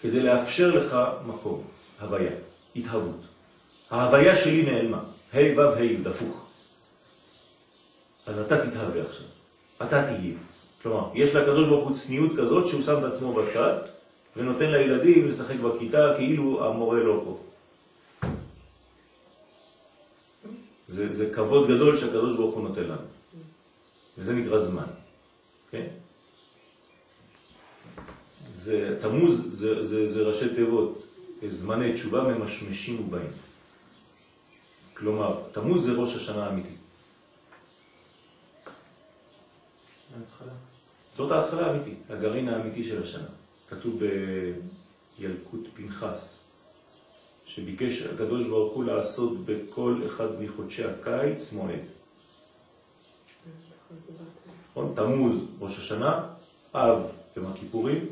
כדי 0.00 0.22
לאפשר 0.22 0.70
לך 0.70 0.96
מקום, 1.26 1.62
הוויה, 2.00 2.32
התהוות. 2.76 3.20
ההוויה 3.90 4.36
שלי 4.36 4.62
נעלמה. 4.62 5.00
ה' 5.32 5.36
ו' 5.56 5.60
ה' 5.60 5.84
י', 5.84 6.08
הפוך. 6.08 6.46
אז 8.26 8.38
אתה 8.38 8.66
תתהווה 8.66 9.02
עכשיו. 9.02 9.26
אתה 9.82 10.02
תהיה. 10.06 10.34
כלומר, 10.84 11.10
יש 11.14 11.34
לקדוש 11.34 11.68
ברוך 11.68 11.88
הוא 11.88 11.96
צניעות 11.96 12.30
כזאת 12.36 12.66
שהוא 12.66 12.82
שם 12.82 12.98
את 12.98 13.04
עצמו 13.04 13.32
בצד 13.32 13.74
ונותן 14.36 14.70
לילדים 14.70 15.28
לשחק 15.28 15.56
בכיתה 15.56 16.12
כאילו 16.16 16.66
המורה 16.66 17.00
לא 17.00 17.22
פה. 17.24 17.38
זה, 20.86 21.10
זה 21.10 21.34
כבוד 21.34 21.68
גדול 21.68 21.96
שהקדוש 21.96 22.36
ברוך 22.36 22.54
הוא 22.54 22.68
נותן 22.68 22.82
לנו. 22.84 23.06
וזה 24.18 24.32
נקרא 24.32 24.58
זמן. 24.58 24.86
כן? 25.70 25.86
זה, 28.52 28.98
תמוז 29.00 29.46
זה, 29.48 29.82
זה, 29.82 30.08
זה 30.08 30.22
ראשי 30.22 30.54
תיבות, 30.54 31.06
זמני 31.48 31.92
תשובה 31.92 32.22
ממשמשים 32.22 33.00
ובאים. 33.00 33.32
כלומר, 34.94 35.40
תמוז 35.52 35.84
זה 35.84 35.92
ראש 35.92 36.16
השנה 36.16 36.46
האמיתי. 36.46 36.76
זאת 41.14 41.32
ההתחלה 41.32 41.66
האמיתית, 41.66 41.98
הגרעין 42.10 42.48
האמיתי 42.48 42.84
של 42.84 43.02
השנה. 43.02 43.28
כתוב 43.68 44.00
בילקוט 45.18 45.60
פנחס, 45.74 46.38
שביקש 47.46 48.02
הקדוש 48.02 48.46
ברוך 48.46 48.72
הוא 48.72 48.84
לעשות 48.84 49.44
בכל 49.44 50.02
אחד 50.06 50.42
מחודשי 50.42 50.84
הקיץ 50.84 51.52
מועד. 51.52 51.80
נכון? 54.70 54.92
תמוז, 54.96 55.44
ראש 55.60 55.78
השנה, 55.78 56.26
אב, 56.74 57.06
יום 57.36 57.46
הכיפורים, 57.46 58.06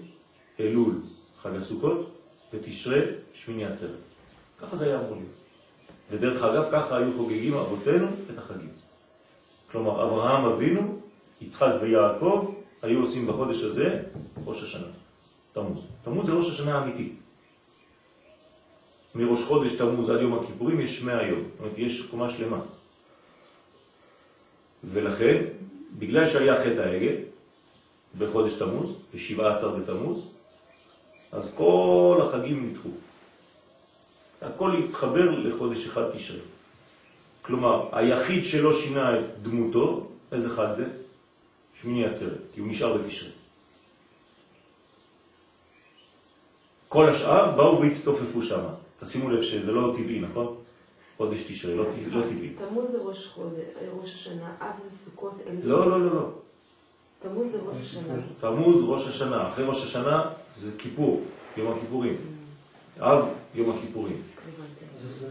אלול, 0.61 0.95
חג 1.43 1.55
הסוכות, 1.55 2.11
ותשרה, 2.53 3.01
שמיני 3.35 3.65
עצרת. 3.65 3.91
ככה 4.61 4.77
זה 4.77 4.87
היה 4.87 5.01
אמור 5.01 5.15
להיות. 5.15 5.43
ודרך 6.11 6.43
אגב, 6.43 6.69
ככה 6.73 6.97
היו 6.97 7.13
חוגגים 7.17 7.55
אבותינו 7.55 8.07
את 8.07 8.39
החגים. 8.39 8.73
כלומר, 9.71 10.05
אברהם 10.05 10.45
אבינו, 10.45 10.99
יצחק 11.41 11.73
ויעקב, 11.81 12.55
היו 12.83 13.01
עושים 13.01 13.27
בחודש 13.27 13.63
הזה 13.63 14.03
ראש 14.47 14.63
השנה, 14.63 14.87
תמוז. 15.53 15.81
תמוז 16.05 16.27
זה 16.27 16.33
ראש 16.33 16.49
השנה 16.49 16.79
האמיתי. 16.79 17.13
מראש 19.15 19.43
חודש 19.43 19.73
תמוז 19.73 20.11
עד 20.11 20.21
יום 20.21 20.39
הכיפורים 20.39 20.81
יש 20.81 21.03
100 21.03 21.23
יום, 21.23 21.41
זאת 21.41 21.61
אומרת, 21.61 21.79
יש 21.79 22.07
קומה 22.07 22.29
שלמה. 22.29 22.61
ולכן, 24.85 25.45
בגלל 25.99 26.27
שהיה 26.27 26.57
חטא 26.65 26.81
העגל 26.81 27.17
בחודש 28.19 28.55
תמוז, 28.55 28.97
ב-17 29.15 29.67
בתמוז, 29.67 30.33
אז 31.33 31.55
כל 31.57 32.21
החגים 32.23 32.71
נדחו. 32.71 32.89
הכל 34.43 34.77
התחבר 34.77 35.31
לחודש 35.31 35.87
אחד 35.87 36.11
תשרה. 36.11 36.41
כלומר, 37.43 37.89
היחיד 37.93 38.45
שלא 38.45 38.75
שינה 38.75 39.21
את 39.21 39.25
דמותו, 39.43 40.07
איזה 40.33 40.51
חג 40.51 40.73
זה? 40.73 40.87
שמיני 41.81 42.07
עצרת, 42.07 42.39
כי 42.55 42.61
הוא 42.61 42.69
נשאר 42.69 42.97
בתשרה. 42.97 43.31
כל 46.89 47.09
השאר 47.09 47.57
באו 47.57 47.81
והצטופפו 47.81 48.43
שם. 48.43 48.61
תשימו 49.01 49.31
לב 49.31 49.43
שזה 49.43 49.73
לא 49.73 49.95
טבעי, 49.97 50.21
נכון? 50.21 50.57
חודש 51.17 51.43
תשרה, 51.43 51.75
לא, 51.75 51.85
לא 52.11 52.23
טבעי. 52.23 52.53
תמוז 52.69 52.91
זה 52.91 52.99
ראש 52.99 53.27
חודש, 53.27 53.65
ראש 54.01 54.15
השנה, 54.15 54.55
אב 54.61 54.81
זה 54.85 54.97
סוכות, 54.97 55.33
אלול. 55.47 55.61
לא, 55.65 55.91
לא, 55.91 56.01
לא, 56.07 56.15
לא. 56.15 56.29
תמוז 57.23 57.53
זה 57.53 57.59
ראש 57.59 57.81
השנה. 57.81 58.15
תמוז 58.41 58.85
ראש 58.85 59.09
השנה, 59.09 59.49
אחרי 59.49 59.65
ראש 59.65 59.85
השנה 59.85 60.31
זה 60.57 60.71
כיפור, 60.79 61.25
יום 61.57 61.73
הכיפורים. 61.73 62.17
אב, 63.01 63.25
יום 63.55 63.77
הכיפורים. 63.77 64.23
זה? 65.21 65.27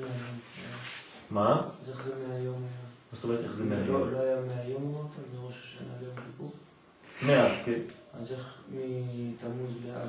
מה? 1.30 1.62
זה 1.86 1.94
מהיום? 2.28 2.81
מה 3.12 3.16
זאת 3.16 3.24
אומרת 3.24 3.44
איך 3.44 3.54
זה 3.54 3.64
לא 3.64 3.70
מהיום? 3.70 4.12
לא 4.14 4.20
היה 4.20 4.36
מהיום 4.36 4.84
אמרת? 4.96 5.12
מראש 5.44 5.54
השנה 5.64 5.88
ליום 6.02 6.16
כיפור? 6.16 6.52
מאה, 7.22 7.64
כן. 7.66 7.80
אז 8.22 8.32
איך 8.32 8.58
מתמוז 8.72 9.72
לאב? 9.88 10.08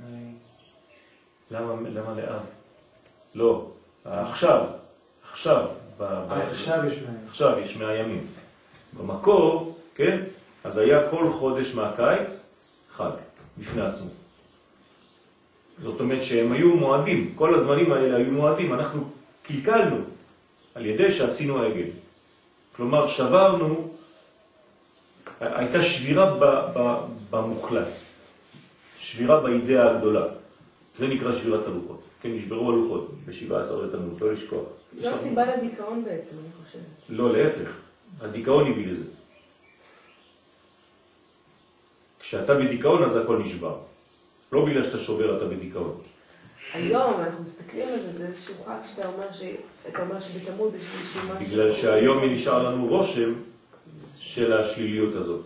מה- 0.00 0.30
למה, 1.50 1.88
למה 1.90 2.14
לאב? 2.14 2.42
לא, 3.34 3.70
עכשיו, 4.04 4.66
עכשיו, 5.32 5.66
אה, 6.00 6.42
עכשיו 6.50 6.86
יש 6.86 6.94
מהיום. 6.98 7.24
עכשיו 7.28 7.58
יש 7.58 7.76
מאה 7.76 7.94
ימים. 7.94 8.26
במקור, 8.96 9.78
כן, 9.94 10.20
אז 10.64 10.78
היה 10.78 11.10
כל 11.10 11.32
חודש 11.32 11.74
מהקיץ 11.74 12.50
חג, 12.92 13.10
בפני 13.58 13.82
עצמו. 13.82 14.10
זאת 15.82 16.00
אומרת 16.00 16.22
שהם 16.22 16.52
היו 16.52 16.76
מועדים, 16.76 17.32
כל 17.34 17.54
הזמנים 17.54 17.92
האלה 17.92 18.16
היו 18.16 18.30
מועדים, 18.32 18.74
אנחנו 18.74 19.04
קלקלנו 19.42 19.96
על 20.74 20.86
ידי 20.86 21.10
שעשינו 21.10 21.62
עגל. 21.62 21.86
כלומר, 22.80 23.06
שברנו, 23.06 23.88
הייתה 25.40 25.82
שבירה 25.82 26.34
ב, 26.34 26.44
ב, 26.44 26.96
במוחלט, 27.30 27.88
שבירה 28.98 29.40
באידאה 29.40 29.90
הגדולה. 29.90 30.26
זה 30.96 31.08
נקרא 31.08 31.32
שבירת 31.32 31.66
הלוחות. 31.66 32.00
כן, 32.20 32.32
נשברו 32.32 32.70
הלוחות 32.70 33.10
ב-17 33.24 33.52
בתמוז, 33.52 34.20
לא 34.20 34.32
לשכוח. 34.32 34.64
זו 34.98 35.08
הסיבה 35.08 35.56
לדיכאון 35.56 36.04
בעצם, 36.04 36.36
אני 36.38 36.64
חושבת. 36.64 36.82
לא, 37.08 37.32
להפך. 37.32 37.70
הדיכאון 38.20 38.72
הביא 38.72 38.86
לזה. 38.86 39.10
כשאתה 42.20 42.54
בדיכאון 42.54 43.04
אז 43.04 43.16
הכל 43.16 43.38
נשבר. 43.38 43.76
לא 44.52 44.64
בגלל 44.64 44.82
שאתה 44.82 44.98
שובר 44.98 45.36
אתה 45.36 45.44
בדיכאון. 45.44 46.00
היום 46.74 47.14
אנחנו 47.20 47.44
מסתכלים 47.44 47.88
על 47.88 47.98
זה 47.98 48.18
באיזשהו 48.18 48.54
חג 48.66 48.76
שאתה 48.86 49.08
אומר 49.08 49.32
ש... 49.32 49.42
אומר 49.98 50.20
שבתמוז 50.20 50.74
יש 50.74 50.82
איזשהו 51.00 51.20
משהו... 51.20 51.46
בגלל 51.46 51.72
שהיום 51.72 52.24
נשאר 52.24 52.68
לנו 52.68 52.86
רושם 52.86 53.32
של 54.18 54.52
השליליות 54.52 55.14
הזאת. 55.14 55.44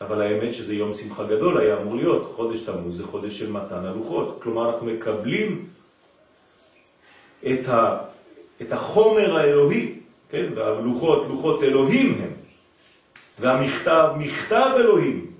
אבל 0.00 0.22
האמת 0.22 0.52
שזה 0.52 0.74
יום 0.74 0.94
שמחה 0.94 1.24
גדול 1.24 1.58
היה 1.60 1.80
אמור 1.80 1.96
להיות. 1.96 2.32
חודש 2.36 2.62
תמוז 2.62 2.96
זה 2.96 3.04
חודש 3.04 3.38
של 3.38 3.52
מתן 3.52 3.84
הלוחות. 3.84 4.38
כלומר 4.42 4.70
אנחנו 4.70 4.86
מקבלים 4.86 5.66
את, 7.46 7.68
ה, 7.68 7.98
את 8.62 8.72
החומר 8.72 9.36
האלוהי, 9.36 9.94
כן? 10.30 10.46
והלוחות, 10.54 11.26
לוחות 11.28 11.62
אלוהים 11.62 12.20
הם. 12.22 12.32
והמכתב, 13.38 14.08
מכתב 14.18 14.70
אלוהים 14.76 15.37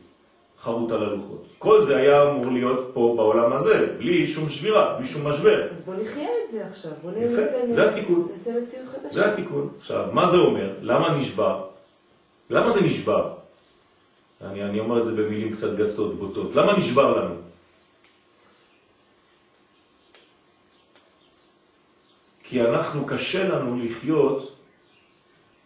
חרוט 0.62 0.92
על 0.92 1.02
הלוחות. 1.02 1.46
כל 1.58 1.82
זה 1.82 1.96
היה 1.96 2.22
אמור 2.22 2.52
להיות 2.52 2.90
פה 2.94 3.14
בעולם 3.16 3.52
הזה, 3.52 3.94
בלי 3.98 4.26
שום 4.26 4.48
שבירה, 4.48 4.94
בלי 4.98 5.06
שום 5.06 5.28
משבר. 5.28 5.72
אז 5.72 5.82
בוא 5.82 5.94
נחיה 5.94 6.28
את 6.44 6.50
זה 6.50 6.66
עכשיו, 6.66 6.92
בוא 7.02 7.10
ננסה... 7.10 7.72
זה 7.72 7.90
התיקון. 7.90 8.28
נעשה 8.32 8.60
מציאות 8.60 8.88
חדשה. 8.88 9.14
זה 9.14 9.32
התיקון. 9.32 9.68
עכשיו, 9.78 10.06
מה 10.12 10.30
זה 10.30 10.36
אומר? 10.36 10.74
למה 10.80 11.18
נשבר? 11.18 11.64
למה 12.50 12.70
זה 12.70 12.80
נשבר? 12.80 13.34
אני, 14.40 14.64
אני 14.64 14.80
אומר 14.80 15.00
את 15.00 15.06
זה 15.06 15.12
במילים 15.12 15.52
קצת 15.52 15.76
גסות, 15.76 16.14
בוטות. 16.14 16.54
למה 16.54 16.78
נשבר 16.78 17.16
לנו? 17.16 17.34
כי 22.44 22.62
אנחנו, 22.62 23.06
קשה 23.06 23.48
לנו 23.48 23.78
לחיות 23.84 24.56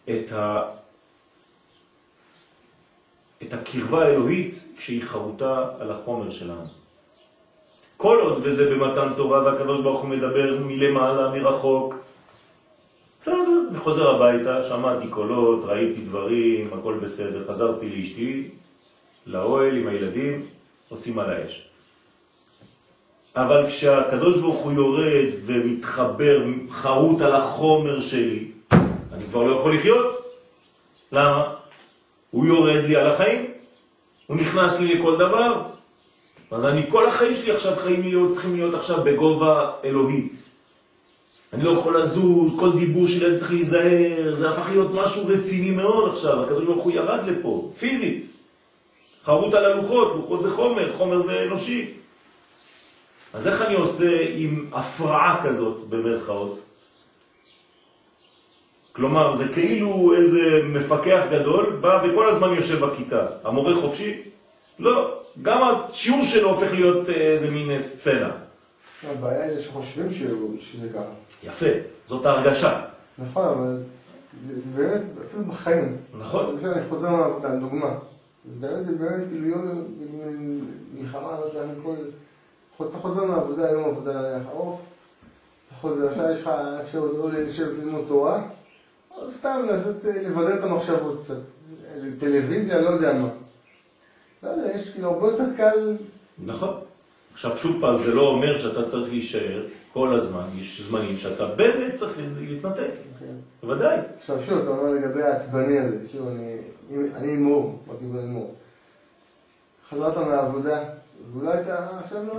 את, 0.09 0.31
ה, 0.31 0.63
את 3.47 3.53
הקרבה 3.53 4.05
האלוהית 4.05 4.69
כשהיא 4.77 5.03
חרוטה 5.03 5.69
על 5.79 5.91
החומר 5.91 6.29
שלנו. 6.29 6.65
כל 7.97 8.19
עוד 8.19 8.39
וזה 8.43 8.75
במתן 8.75 9.13
תורה 9.17 9.43
והקדוש 9.43 9.81
ברוך 9.81 10.01
הוא 10.01 10.09
מדבר 10.09 10.57
מלמעלה, 10.59 11.29
מרחוק, 11.29 11.95
בסדר, 13.21 13.61
אני 13.69 13.79
חוזר 13.79 14.09
הביתה, 14.15 14.63
שמעתי 14.63 15.07
קולות, 15.07 15.65
ראיתי 15.65 16.01
דברים, 16.01 16.73
הכל 16.73 16.93
בסדר, 17.01 17.47
חזרתי 17.47 17.89
לאשתי, 17.89 18.49
לאוהל 19.25 19.77
עם 19.77 19.87
הילדים, 19.87 20.45
עושים 20.89 21.19
על 21.19 21.29
האש. 21.29 21.67
אבל 23.35 23.67
כשהקדוש 23.67 24.37
ברוך 24.37 24.57
הוא 24.57 24.71
יורד 24.71 25.29
ומתחבר, 25.45 26.43
חרוט 26.71 27.21
על 27.21 27.35
החומר 27.35 27.99
שלי, 27.99 28.51
אני 29.13 29.25
כבר 29.29 29.43
לא 29.43 29.55
יכול 29.55 29.75
לחיות. 29.75 30.25
למה? 31.11 31.52
הוא 32.33 32.45
יורד 32.45 32.83
לי 32.83 32.95
על 32.95 33.07
החיים, 33.07 33.45
הוא 34.27 34.37
נכנס 34.37 34.79
לי 34.79 34.95
לכל 34.95 35.15
דבר, 35.15 35.61
אז 36.51 36.65
אני, 36.65 36.81
כל 36.89 37.07
החיים 37.07 37.35
שלי 37.35 37.51
עכשיו 37.51 37.75
חיים 37.75 38.01
להיות, 38.01 38.31
צריכים 38.31 38.55
להיות 38.55 38.73
עכשיו 38.73 39.03
בגובה 39.03 39.71
אלוהי. 39.83 40.27
אני 41.53 41.63
לא 41.63 41.69
יכול 41.69 42.01
לזוז, 42.01 42.59
כל 42.59 42.79
דיבור 42.79 43.07
שלי 43.07 43.37
צריך 43.37 43.51
להיזהר, 43.51 44.35
זה 44.35 44.49
הפך 44.49 44.69
להיות 44.69 44.91
משהו 44.93 45.27
רציני 45.27 45.71
מאוד 45.71 46.09
עכשיו, 46.09 46.43
הקדוש 46.43 46.65
ברוך 46.65 46.83
הוא 46.83 46.91
ירד 46.91 47.19
לפה, 47.27 47.71
פיזית. 47.79 48.25
חרוט 49.25 49.53
על 49.53 49.65
הלוחות, 49.65 50.13
לוחות 50.15 50.41
זה 50.41 50.51
חומר, 50.51 50.93
חומר 50.93 51.19
זה 51.19 51.43
אנושי. 51.43 51.91
אז 53.33 53.47
איך 53.47 53.61
אני 53.61 53.75
עושה 53.75 54.25
עם 54.35 54.65
הפרעה 54.71 55.41
כזאת, 55.43 55.77
במרכאות? 55.89 56.59
כלומר, 58.93 59.33
זה 59.33 59.47
כאילו 59.53 60.13
איזה 60.17 60.61
מפקח 60.65 61.23
גדול 61.31 61.77
בא 61.81 62.03
וכל 62.03 62.29
הזמן 62.29 62.53
יושב 62.53 62.85
בכיתה. 62.85 63.25
המורה 63.43 63.75
חופשי? 63.75 64.21
לא. 64.79 65.19
גם 65.41 65.61
השיעור 65.63 66.23
שלו 66.23 66.49
הופך 66.49 66.73
להיות 66.73 67.09
איזה 67.09 67.51
מין 67.51 67.81
סצנה. 67.81 68.31
הבעיה 69.11 69.43
היא 69.43 69.59
שחושבים 69.59 70.11
שזה 70.61 70.89
ככה. 70.93 71.03
יפה, 71.43 71.65
זאת 72.05 72.25
ההרגשה, 72.25 72.81
נכון, 73.17 73.47
אבל 73.47 73.77
זה, 74.47 74.59
זה 74.59 74.69
באמת, 74.75 75.01
אפילו 75.27 75.43
בחיים. 75.43 75.97
נכון? 76.19 76.57
אני 76.63 76.89
חוזר 76.89 77.09
מהעבודה, 77.09 77.55
דוגמה. 77.55 77.89
באמת 78.45 78.83
זה 78.83 78.95
באמת 78.95 79.27
כאילו 79.29 79.47
יום 79.47 79.83
מלחמה, 80.93 81.31
לא 81.39 81.45
יודע, 81.45 81.63
אני 81.63 81.73
כל... 81.83 81.95
אתה 82.89 82.97
חוזר 82.97 83.25
מהעבודה, 83.25 83.71
יום 83.71 83.83
עבודה 83.83 84.37
ארוך, 84.51 84.81
אתה 85.67 85.75
חוזר, 85.75 86.07
עכשיו 86.07 86.31
יש 86.31 86.41
לך 86.41 86.51
אפשרות 86.83 87.11
או 87.11 87.29
לשבת 87.29 87.73
ללמוד 87.83 88.05
תורה, 88.07 88.43
סתם 89.29 89.65
לעשות, 89.69 89.95
לבדר 90.03 90.59
את 90.59 90.63
המחשבות 90.63 91.21
קצת. 91.23 91.37
טלוויזיה, 92.19 92.81
לא 92.81 92.89
יודע 92.89 93.13
מה. 93.13 93.29
לא 94.43 94.49
יודע, 94.49 94.71
יש 94.75 94.89
כאילו 94.89 95.09
הרבה 95.09 95.27
יותר 95.27 95.45
קל... 95.57 95.97
נכון. 96.45 96.73
עכשיו 97.33 97.57
שוב 97.57 97.81
פעם, 97.81 97.95
זה 97.95 98.15
לא 98.15 98.21
אומר 98.21 98.55
שאתה 98.55 98.85
צריך 98.85 99.11
להישאר 99.11 99.63
כל 99.93 100.15
הזמן, 100.15 100.43
יש 100.59 100.81
זמנים 100.81 101.17
שאתה 101.17 101.45
באמת 101.45 101.93
צריך 101.93 102.19
להתנתק, 102.39 102.91
כן. 103.19 103.35
בוודאי. 103.63 103.97
עכשיו 104.17 104.41
שוב, 104.41 104.59
אתה 104.59 104.69
אומר 104.69 104.89
לגבי 104.91 105.23
העצבני 105.23 105.79
הזה, 105.79 105.97
שוב, 106.11 106.27
אני, 106.27 106.57
אני 107.15 107.27
הימור, 107.31 107.79
בכיוון 107.87 108.19
הימור. 108.19 108.55
חזרת 109.89 110.17
מהעבודה, 110.17 110.83
ואולי 111.33 111.61
אתה 111.61 111.87
עכשיו 111.99 112.23
לא, 112.27 112.33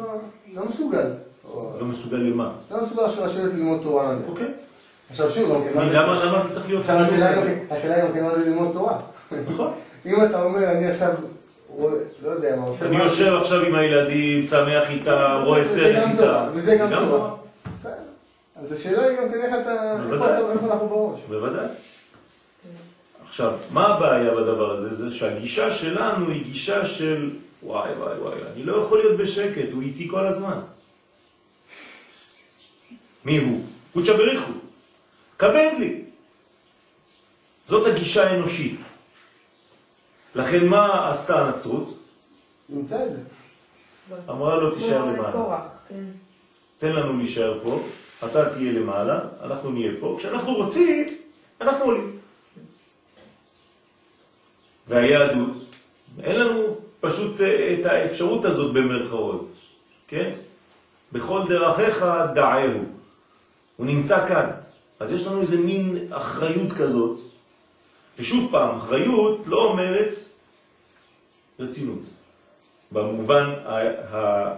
לא 0.55 0.65
מסוגל. 0.65 1.11
לא 1.55 1.87
מסוגל 1.87 2.17
למה. 2.17 2.53
לא 2.71 2.83
מסוגל 2.83 3.07
לשבת 3.07 3.53
ללמוד 3.53 3.81
תורה. 3.83 4.17
אוקיי. 4.29 4.53
עכשיו 5.11 5.31
שוב, 5.31 5.67
למה 5.77 6.41
זה 6.41 6.55
צריך 6.55 6.67
להיות 6.69 6.81
עכשיו 6.81 6.97
השאלה? 7.01 7.35
גם 8.01 8.13
כן- 8.13 8.23
מה 8.25 8.35
זה 8.35 8.45
ללמוד 8.45 8.73
תורה. 8.73 8.99
נכון. 9.49 9.73
אם 10.07 10.25
אתה 10.25 10.43
אומר, 10.43 10.71
אני 10.71 10.91
עכשיו, 10.91 11.11
לא 12.23 12.31
יודע 12.31 12.57
מה, 12.57 12.67
עושה 12.67 12.87
אני 12.87 12.97
יושב 12.99 13.35
עכשיו 13.35 13.61
עם 13.63 13.75
הילדים, 13.75 14.43
שמח 14.43 14.91
איתם, 14.91 15.41
רואה 15.45 15.65
סרט 15.65 16.09
איתם. 16.13 16.47
וזה 16.55 16.77
גם 16.77 16.89
תורה. 16.91 17.31
אז 18.63 18.73
השאלה 18.73 19.07
היא 19.09 19.17
גם 19.19 19.29
כן 19.29 19.41
איך. 19.43 19.55
אתה- 19.63 19.97
איפה 20.53 20.67
אנחנו 20.73 20.89
בראש. 20.89 21.21
בוודאי. 21.29 21.67
עכשיו, 23.29 23.53
מה 23.71 23.87
הבעיה 23.87 24.35
בדבר 24.35 24.71
הזה? 24.71 24.95
זה 24.95 25.11
שהגישה 25.11 25.71
שלנו 25.71 26.31
היא 26.31 26.45
גישה 26.45 26.85
של 26.87 27.31
וואי 27.63 27.91
וואי 27.99 28.19
וואי, 28.19 28.35
אני 28.55 28.63
לא 28.65 28.77
יכול 28.77 28.99
להיות 28.99 29.17
בשקט, 29.21 29.73
הוא 29.73 29.83
איתי 29.83 30.09
כל 30.11 30.27
הזמן. 30.27 30.59
מי 33.25 33.39
הוא? 33.39 33.61
קודשא 33.95 34.17
בריחו. 34.17 34.53
כבד 35.39 35.71
לי. 35.79 36.05
זאת 37.67 37.87
הגישה 37.87 38.31
האנושית. 38.31 38.81
לכן 40.35 40.67
מה 40.67 41.11
עשתה 41.11 41.41
הנצרות? 41.41 41.99
נמצא 42.69 43.05
את 43.05 43.13
זה. 43.13 43.21
אמרה 44.31 44.57
לו 44.57 44.75
תישאר 44.75 45.03
כמו 45.03 45.13
למעלה. 45.13 45.61
כן. 45.89 46.05
תן 46.79 46.93
לנו 46.93 47.19
להישאר 47.19 47.61
פה, 47.65 47.81
אתה 48.25 48.55
תהיה 48.55 48.73
למעלה, 48.73 49.21
אנחנו 49.43 49.71
נהיה 49.71 49.93
פה, 50.01 50.17
כשאנחנו 50.19 50.55
רוצים, 50.55 51.07
אנחנו 51.61 51.85
עולים. 51.85 52.19
והיהדות, 54.89 55.57
אין 56.23 56.41
לנו 56.41 56.77
פשוט 57.01 57.41
אה, 57.41 57.77
את 57.81 57.87
האפשרות 57.87 58.45
הזאת 58.45 58.75
במרכאות, 58.75 59.49
כן? 60.09 60.31
בכל 61.13 61.41
דרכיך 61.49 62.05
דעהו. 62.35 62.81
הוא 63.77 63.87
נמצא 63.87 64.29
כאן. 64.29 64.51
אז 65.01 65.13
יש 65.13 65.27
לנו 65.27 65.41
איזה 65.41 65.57
מין 65.57 65.99
אחריות 66.11 66.73
כזאת, 66.79 67.19
ושוב 68.19 68.49
פעם, 68.53 68.77
אחריות 68.77 69.43
לא 69.47 69.65
אומרת 69.65 70.09
רצינות. 71.61 71.99
במובן 72.93 73.51
ה- 73.67 74.17
ה- 74.17 74.55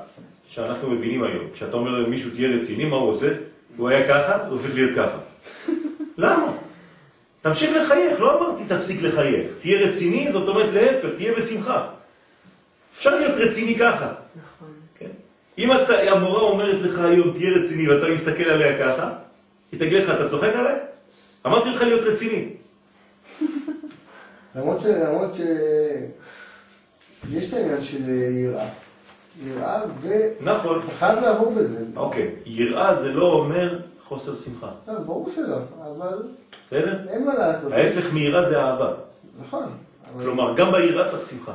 שאנחנו 0.49 0.90
מבינים 0.90 1.22
היום. 1.25 1.44
כשאתה 1.55 1.77
אומר 1.77 1.90
למישהו 1.90 2.31
תהיה 2.31 2.49
רציני, 2.57 2.85
מה 2.85 2.96
הוא 2.96 3.09
עושה? 3.09 3.29
הוא 3.77 3.88
היה 3.88 4.09
ככה, 4.09 4.37
הוא 4.46 4.53
הופך 4.53 4.75
להיות 4.75 4.90
ככה. 4.96 5.18
למה? 6.18 6.53
תמשיך 7.42 7.77
לחייך, 7.77 8.20
לא 8.20 8.38
אמרתי 8.38 8.62
תפסיק 8.68 9.03
לחייך. 9.03 9.46
תהיה 9.61 9.88
רציני, 9.88 10.33
זאת 10.33 10.49
אומרת 10.49 10.72
להפך, 10.72 11.09
תהיה 11.16 11.35
בשמחה. 11.35 11.88
אפשר 12.96 13.20
להיות 13.20 13.38
רציני 13.38 13.79
ככה. 13.79 14.07
נכון. 14.37 14.68
כן? 14.99 15.11
אם 15.59 15.72
אתה, 15.72 15.99
המורה 16.03 16.40
אומרת 16.40 16.81
לך 16.81 16.99
היום 16.99 17.33
תהיה 17.35 17.51
רציני 17.59 17.88
ואתה 17.88 18.09
מסתכל 18.14 18.44
עליה 18.44 18.79
ככה, 18.79 19.11
היא 19.72 19.81
תגיד 19.81 20.02
לך, 20.02 20.11
אתה 20.11 20.29
צוחק 20.29 20.48
עליה? 20.55 20.76
אמרתי 21.46 21.70
לך 21.70 21.83
להיות 21.83 22.05
רציני. 22.05 22.48
למרות 24.57 24.81
ש... 24.81 24.85
למרות 24.85 25.35
ש... 25.35 25.40
יש 27.33 27.48
את 27.48 27.55
העניין 27.55 27.83
של 27.83 28.09
יראה. 28.09 28.68
יראה, 29.44 29.83
ואתה 30.00 30.44
נכון. 30.44 30.81
חייב 30.98 31.18
לעבור 31.18 31.50
בזה. 31.50 31.85
אוקיי, 31.96 32.31
יראה 32.46 32.94
זה 32.94 33.12
לא 33.12 33.33
אומר 33.33 33.79
חוסר 34.05 34.35
שמחה. 34.35 34.70
לא, 34.88 34.98
ברור 34.98 35.31
שלא, 35.35 35.57
אבל 35.85 36.22
בסדר? 36.66 36.98
אין 37.09 37.26
מה 37.26 37.35
לעשות. 37.35 37.72
ההפך 37.72 38.12
מיראה 38.12 38.42
זה 38.42 38.61
אהבה. 38.61 38.92
נכון. 39.40 39.66
כלומר, 40.20 40.55
גם 40.57 40.72
ביראה 40.72 41.09
צריך 41.09 41.22
שמחה. 41.22 41.55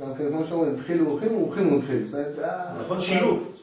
גם 0.00 0.14
כמו 0.14 0.44
שאומרים, 0.46 0.74
התחילו 0.74 1.06
אורחים, 1.06 1.34
אורחים 1.34 1.80
אה, 2.44 2.80
נכון, 2.80 3.00
שילוב. 3.00 3.55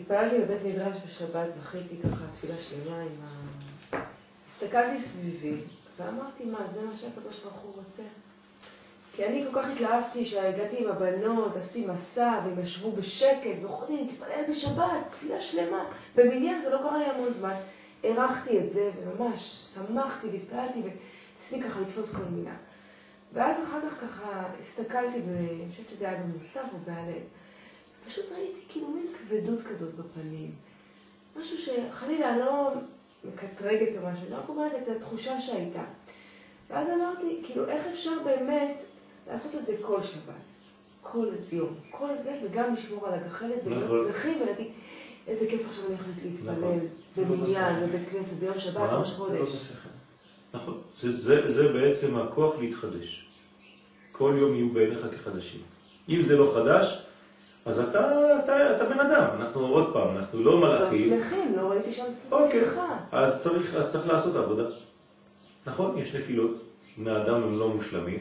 התפללתי 0.00 0.38
בבית 0.38 0.64
מדרש 0.64 0.96
בשבת, 1.06 1.52
זכיתי 1.52 1.94
ככה 2.02 2.24
תפילה 2.32 2.58
שלמה 2.58 3.00
עם 3.00 3.08
ה... 3.22 3.96
הסתכלתי 4.48 5.02
סביבי, 5.02 5.56
ואמרתי, 5.98 6.44
מה, 6.44 6.58
זה 6.74 6.82
מה 6.82 6.96
שהקדוש 6.96 7.40
ברוך 7.40 7.56
הוא 7.56 7.72
רוצה? 7.76 8.02
כי 9.16 9.26
אני 9.26 9.44
כל 9.52 9.62
כך 9.62 9.68
התלהבתי 9.70 10.24
שהגעתי 10.24 10.84
עם 10.84 10.90
הבנות, 10.90 11.56
עשיתי 11.56 11.86
מסע, 11.86 12.40
והם 12.44 12.58
ישבו 12.62 12.92
בשקט, 12.92 13.56
ויכולתי 13.62 13.96
להתפלל 13.96 14.42
בשבת, 14.48 15.10
תפילה 15.10 15.40
שלמה. 15.40 15.84
במניין 16.14 16.62
זה 16.62 16.70
לא 16.70 16.78
קרה 16.78 16.98
לי 16.98 17.04
המון 17.04 17.34
זמן. 17.34 17.54
הערכתי 18.04 18.58
את 18.58 18.70
זה, 18.70 18.90
וממש 18.96 19.40
שמחתי 19.74 20.26
והתפללתי, 20.28 20.80
וניסיתי 20.82 21.62
ככה 21.62 21.80
לתפוס 21.80 22.14
כל 22.14 22.24
מילה. 22.30 22.54
ואז 23.32 23.64
אחר 23.64 23.80
כך 23.88 24.00
ככה 24.00 24.42
הסתכלתי, 24.60 25.20
ב... 25.20 25.28
אני 25.28 25.70
חושבת 25.70 25.88
שזה 25.88 26.08
היה 26.08 26.20
במוסף 26.20 26.64
או 26.72 26.78
בהלל. 26.86 27.22
פשוט 28.06 28.24
ראיתי 28.32 28.60
כאילו 28.68 28.88
מין 28.88 29.06
כבדות 29.18 29.58
כזאת 29.62 29.94
בפנים. 29.94 30.52
משהו 31.40 31.58
שחלילה 31.58 32.38
לא 32.38 32.72
מקטרגת 33.24 33.96
או 33.96 34.06
משהו, 34.06 34.26
רק 34.30 34.48
אומרת 34.48 34.72
את 34.82 34.88
התחושה 34.88 35.40
שהייתה. 35.40 35.84
ואז 36.70 36.88
אמרתי, 36.90 37.40
כאילו, 37.44 37.68
איך 37.68 37.86
אפשר 37.86 38.10
באמת 38.24 38.80
לעשות 39.30 39.54
את 39.54 39.66
זה 39.66 39.76
כל 39.82 40.02
שבת, 40.02 40.34
כל 41.02 41.28
יום, 41.52 41.74
כל 41.90 42.16
זה, 42.16 42.38
וגם 42.44 42.74
לשמור 42.74 43.06
על 43.06 43.14
הגחלת 43.14 43.58
ולהיות 43.64 43.84
נכון. 43.84 44.06
שמחים 44.06 44.42
ולהגיד, 44.42 44.66
איזה 45.26 45.46
כיף 45.50 45.66
עכשיו 45.68 45.86
אני 45.86 45.94
הולכת 45.94 46.22
להתפלל 46.24 46.52
נכון. 46.52 46.88
במניין, 47.16 47.86
בבית 47.86 48.08
כנסת, 48.12 48.36
ביום 48.36 48.60
שבת, 48.60 48.76
מה? 48.76 48.98
ראש 48.98 49.12
חודש. 49.12 49.50
נכון. 50.54 50.80
זה, 50.96 51.12
זה, 51.12 51.48
זה 51.48 51.72
בעצם 51.72 52.16
הכוח 52.16 52.58
להתחדש. 52.58 53.26
כל 54.12 54.34
יום 54.38 54.54
יהיו 54.54 54.68
בעיניך 54.68 55.06
כחדשים. 55.12 55.60
אם 56.08 56.22
זה 56.22 56.38
לא 56.38 56.52
חדש, 56.54 57.05
אז 57.66 57.78
אתה, 57.78 58.38
אתה, 58.44 58.76
אתה 58.76 58.84
בן 58.84 59.00
אדם. 59.00 59.26
אנחנו 59.40 59.66
עוד 59.66 59.92
פעם, 59.92 60.16
אנחנו 60.16 60.42
לא 60.42 60.60
מלאכים. 60.60 61.08
שמחים, 61.08 61.54
לא 61.56 61.70
ראיתי 61.70 61.92
שם 61.92 62.04
אוקיי. 62.30 62.64
שמחה. 62.64 62.96
אז 63.12 63.42
צריך, 63.42 63.74
אז 63.74 63.92
צריך 63.92 64.06
לעשות 64.06 64.36
עבודה. 64.36 64.64
נכון, 65.66 65.98
יש 65.98 66.14
נפילות. 66.14 66.62
בני 66.98 67.16
אדם 67.16 67.42
הם 67.42 67.58
לא 67.58 67.68
מושלמים, 67.68 68.18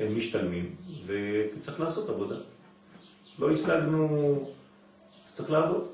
הם 0.00 0.16
משתלמים, 0.16 0.74
וצריך 1.06 1.80
לעשות 1.80 2.08
עבודה. 2.08 2.36
לא 3.38 3.50
השגנו, 3.50 4.38
אז 5.28 5.34
צריך 5.34 5.50
לעבוד. 5.50 5.86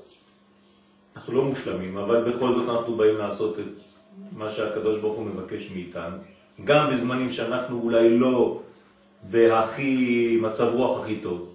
אנחנו 1.15 1.33
לא 1.33 1.43
מושלמים, 1.43 1.97
אבל 1.97 2.31
בכל 2.31 2.53
זאת 2.53 2.69
אנחנו 2.69 2.95
באים 2.95 3.17
לעשות 3.17 3.59
את 3.59 3.65
מה 4.37 4.51
שהקדוש 4.51 4.99
ברוך 4.99 5.17
הוא 5.17 5.25
מבקש 5.25 5.71
מאיתנו. 5.71 6.17
גם 6.63 6.93
בזמנים 6.93 7.29
שאנחנו 7.29 7.81
אולי 7.83 8.17
לא 8.17 8.59
בהכי 9.31 10.37
מצב 10.41 10.67
רוח 10.73 11.01
הכי 11.01 11.15
טוב, 11.15 11.50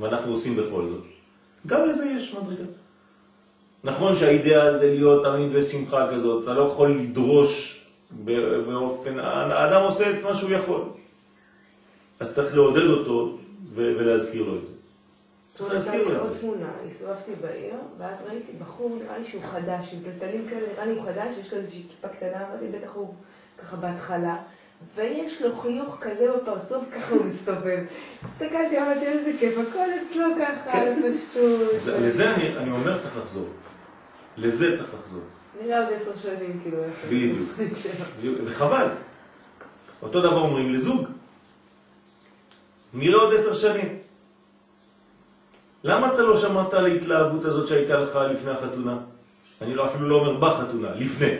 ואנחנו 0.00 0.32
עושים 0.32 0.56
בכל 0.56 0.88
זאת. 0.88 1.04
גם 1.66 1.88
לזה 1.88 2.06
יש 2.06 2.34
מדרגה. 2.34 2.64
נכון 3.84 4.16
שהאידאה 4.16 4.78
זה 4.78 4.94
להיות 4.94 5.24
תמיד 5.24 5.52
בשמחה 5.52 6.08
כזאת, 6.12 6.44
אתה 6.44 6.54
לא 6.54 6.62
יכול 6.62 6.90
לדרוש 6.90 7.84
באופן, 8.66 9.18
האדם 9.18 9.82
עושה 9.82 10.10
את 10.10 10.22
מה 10.22 10.34
שהוא 10.34 10.50
יכול. 10.50 10.82
אז 12.20 12.34
צריך 12.34 12.54
לעודד 12.54 12.86
אותו 12.86 13.38
ולהזכיר 13.74 14.42
לו 14.42 14.56
את 14.56 14.66
זה. 14.66 14.72
צריך 15.54 15.72
להזכיר 15.72 16.08
לו 16.08 16.16
את 16.16 16.20
עוד 16.20 16.32
זה. 16.32 16.40
תמונה, 16.40 16.70
הסתובבתי 16.90 17.32
בעיר, 17.40 17.74
ואז 17.98 18.24
ראיתי 18.28 18.52
בחור, 18.58 18.98
נראה 19.02 19.18
לי 19.18 19.24
שהוא 19.24 19.42
חדש, 19.42 19.94
עם 19.94 20.00
טלטלים 20.04 20.48
כאלה, 20.48 20.66
נראה 20.72 20.86
לי 20.86 20.92
הוא 20.92 21.02
חדש, 21.04 21.34
יש 21.40 21.52
לו 21.52 21.58
איזושהי 21.58 21.82
כיפה 21.88 22.08
קטנה, 22.08 22.48
אמרתי, 22.48 22.66
בטח 22.78 22.90
הוא 22.94 23.14
ככה 23.58 23.76
בהתחלה, 23.76 24.36
ויש 24.94 25.42
לו 25.42 25.56
חיוך 25.56 25.96
כזה 26.00 26.26
בפרצוף, 26.36 26.84
ככה 26.94 27.14
הוא 27.14 27.24
מסתובב. 27.26 27.78
הסתכלתי, 28.28 28.78
אמרתי, 28.78 29.06
איזה 29.06 29.30
כיף, 29.40 29.54
הכל 29.58 29.78
אצלו 30.02 30.24
ככה, 30.40 30.72
כן. 30.72 31.02
בפשטות. 31.08 31.60
זה- 31.76 32.00
לזה 32.06 32.34
אני, 32.34 32.56
אני 32.58 32.70
אומר 32.70 32.98
צריך 32.98 33.16
לחזור. 33.16 33.48
לזה 34.36 34.76
צריך 34.76 34.88
לחזור. 35.00 35.22
נראה 35.62 35.84
עוד 35.84 35.94
עשר 35.94 36.16
שנים, 36.16 36.60
כאילו. 36.62 36.78
בדיוק. 37.08 38.38
וחבל. 38.44 38.86
אותו 40.02 40.20
דבר 40.20 40.40
אומרים 40.40 40.74
לזוג. 40.74 41.06
נראה 42.94 43.20
עוד 43.20 43.34
עשר 43.34 43.54
שנים. 43.54 43.98
למה 45.84 46.14
אתה 46.14 46.22
לא 46.22 46.36
שמעת 46.36 46.74
על 46.74 46.86
ההתלהבות 46.86 47.44
הזאת 47.44 47.66
שהייתה 47.68 47.96
לך 47.96 48.18
לפני 48.30 48.50
החתונה? 48.50 48.98
אני 49.62 49.74
לא 49.74 49.86
אפילו 49.86 50.08
לא 50.08 50.14
אומר 50.16 50.34
בחתונה, 50.40 50.94
לפני. 50.94 51.32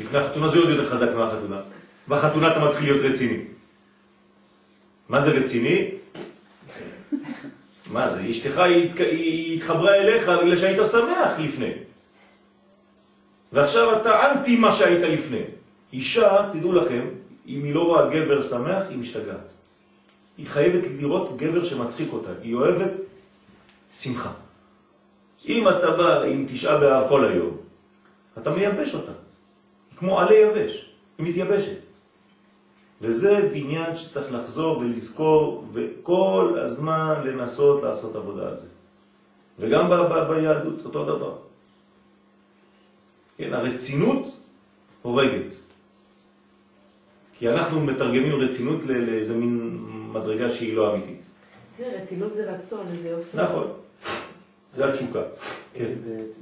לפני 0.00 0.18
החתונה 0.18 0.48
זה 0.48 0.58
עוד 0.58 0.68
יותר 0.68 0.90
חזק 0.90 1.08
מהחתונה. 1.14 1.60
בחתונה 2.08 2.52
אתה 2.52 2.64
מתחיל 2.64 2.92
להיות 2.92 3.04
רציני. 3.04 3.42
מה 5.08 5.20
זה 5.20 5.30
רציני? 5.30 5.90
מה 7.90 8.08
זה? 8.08 8.30
אשתך 8.30 8.58
היא 8.98 9.56
התחברה 9.56 9.94
אליך 9.94 10.28
בגלל 10.28 10.56
שהיית 10.56 10.86
שמח 10.86 11.38
לפני. 11.38 11.70
ועכשיו 13.52 14.00
אתה 14.00 14.32
אנטי 14.32 14.56
מה 14.56 14.72
שהיית 14.72 15.02
לפני. 15.02 15.42
אישה, 15.92 16.50
תדעו 16.52 16.72
לכם, 16.72 17.06
אם 17.48 17.64
היא 17.64 17.74
לא 17.74 17.82
רואה 17.82 18.10
גבר 18.10 18.42
שמח, 18.42 18.82
היא 18.88 18.98
משתגעת. 18.98 19.48
היא 20.38 20.46
חייבת 20.46 20.86
לראות 20.98 21.36
גבר 21.36 21.64
שמצחיק 21.64 22.12
אותה. 22.12 22.30
היא 22.42 22.54
אוהבת 22.54 22.92
שמחה. 23.94 24.32
אם 25.48 25.68
אתה 25.68 25.90
בא 25.90 26.22
עם 26.22 26.46
תשעה 26.48 26.78
באב 26.78 27.08
כל 27.08 27.28
היום, 27.28 27.56
אתה 28.38 28.50
מייבש 28.50 28.94
אותה. 28.94 29.12
כמו 29.96 30.20
עלי 30.20 30.34
יבש, 30.34 30.90
היא 31.18 31.26
מתייבשת. 31.26 31.85
וזה 33.00 33.48
בניין 33.52 33.96
שצריך 33.96 34.32
לחזור 34.32 34.78
ולזכור, 34.78 35.64
וכל 35.72 36.58
הזמן 36.64 37.22
לנסות 37.26 37.82
לעשות 37.82 38.16
עבודה 38.16 38.48
על 38.48 38.58
זה. 38.58 38.68
וגם 39.58 39.90
ב- 39.90 39.94
ב- 39.94 40.28
ביהדות, 40.32 40.84
אותו 40.84 41.04
דבר. 41.04 41.36
כן, 43.38 43.52
הרצינות 43.54 44.40
הורגת. 45.02 45.54
כי 47.38 47.48
אנחנו 47.48 47.80
מתרגמים 47.80 48.40
רצינות 48.40 48.84
ל- 48.84 48.92
לאיזה 49.10 49.36
מין 49.36 49.76
מדרגה 50.12 50.50
שהיא 50.50 50.76
לא 50.76 50.94
אמיתית. 50.94 51.20
תראה, 51.76 52.02
רצינות 52.02 52.34
זה 52.34 52.52
רצון, 52.52 52.86
איזה 52.86 53.08
יופי. 53.08 53.36
נכון. 53.36 53.66
זה 54.74 54.88
התשוקה. 54.88 55.22
כן. 55.74 55.92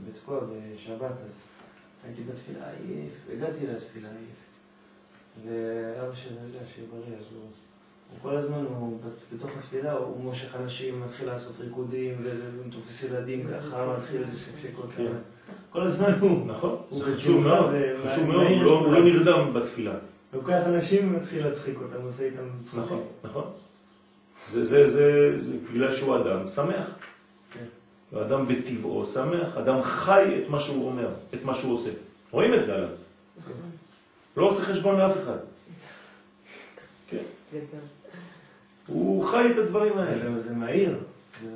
בתקוע 0.09 0.41
בשבת, 0.41 1.11
אז 1.11 1.31
הייתי 2.05 2.23
בתפילה 2.23 2.61
עייף, 2.71 3.13
הגעתי 3.33 3.67
לתפילה 3.67 4.09
עייף. 4.09 4.44
ואבא 5.43 6.15
שלי, 6.15 6.33
יודע, 6.47 6.67
שיהיה 6.75 6.89
בריא, 6.91 7.17
אז 7.19 7.25
הוא... 7.35 7.41
הוא 8.11 8.31
כל 8.31 8.37
הזמן, 8.37 8.65
הוא 8.79 8.99
בת- 9.07 9.37
בתוך 9.39 9.51
התפילה, 9.59 9.93
הוא 9.93 10.21
מושך 10.25 10.57
אנשים, 10.63 11.01
מתחיל 11.03 11.27
לעשות 11.27 11.53
ריקודים, 11.61 12.15
ותופס 12.23 13.03
ילדים 13.03 13.47
ככה, 13.49 13.95
מתחיל 13.99 14.21
לשקשק 14.33 14.79
אותם. 14.79 14.91
כן. 14.97 15.13
כל 15.71 15.83
הזמן 15.83 16.13
הוא 16.21 16.47
נכון, 16.47 16.77
הוא 16.89 16.99
זה 16.99 17.05
חשוב 17.15 17.43
מאוד, 17.43 17.71
חשוב 18.07 18.25
מאוד, 18.29 18.47
הוא 18.47 18.63
לא- 18.65 18.93
לא. 18.93 19.05
נרדם 19.05 19.55
בתפילה. 19.55 19.95
לוקח 20.35 20.63
אנשים 20.67 21.15
ומתחיל 21.15 21.47
להצחיק 21.47 21.75
אותם, 21.83 22.05
עושה 22.07 22.25
איתם 22.25 22.43
צחוקים. 22.65 22.83
נכון, 22.85 23.03
נכון. 23.25 23.45
זה, 24.49 24.65
זה, 24.65 24.87
זה, 24.87 25.33
זה 25.37 25.57
בגלל 25.73 25.93
שהוא 25.93 26.17
אדם 26.17 26.49
שמח. 26.49 26.87
כן. 27.53 27.65
אדם 28.19 28.49
בטבעו 28.49 29.05
שמח, 29.05 29.57
אדם 29.57 29.83
חי 29.83 30.41
את 30.45 30.49
מה 30.51 30.59
שהוא 30.61 30.87
אומר, 30.89 31.09
את 31.35 31.45
מה 31.45 31.55
שהוא 31.55 31.75
עושה. 31.75 31.91
רואים 32.31 32.55
את 32.55 32.65
זה 32.65 32.75
עליו. 32.75 32.89
לא 34.37 34.47
עושה 34.47 34.63
חשבון 34.65 34.97
לאף 34.99 35.13
אחד. 35.25 35.37
כן. 37.09 37.19
הוא 38.87 39.25
חי 39.25 39.51
את 39.53 39.59
הדברים 39.59 39.99
האלה. 39.99 40.43
זה- 40.43 40.53
מהיר. 40.55 40.97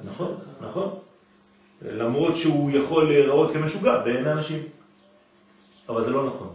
נכון, 0.04 0.34
נכון. 0.60 0.98
למרות 1.82 2.36
שהוא 2.36 2.70
יכול 2.70 3.08
להיראות 3.08 3.52
כמשוגע 3.52 3.98
בעיני 4.04 4.32
אנשים. 4.32 4.62
אבל 5.88 6.02
זה 6.04 6.10
לא 6.10 6.26
נכון. 6.26 6.48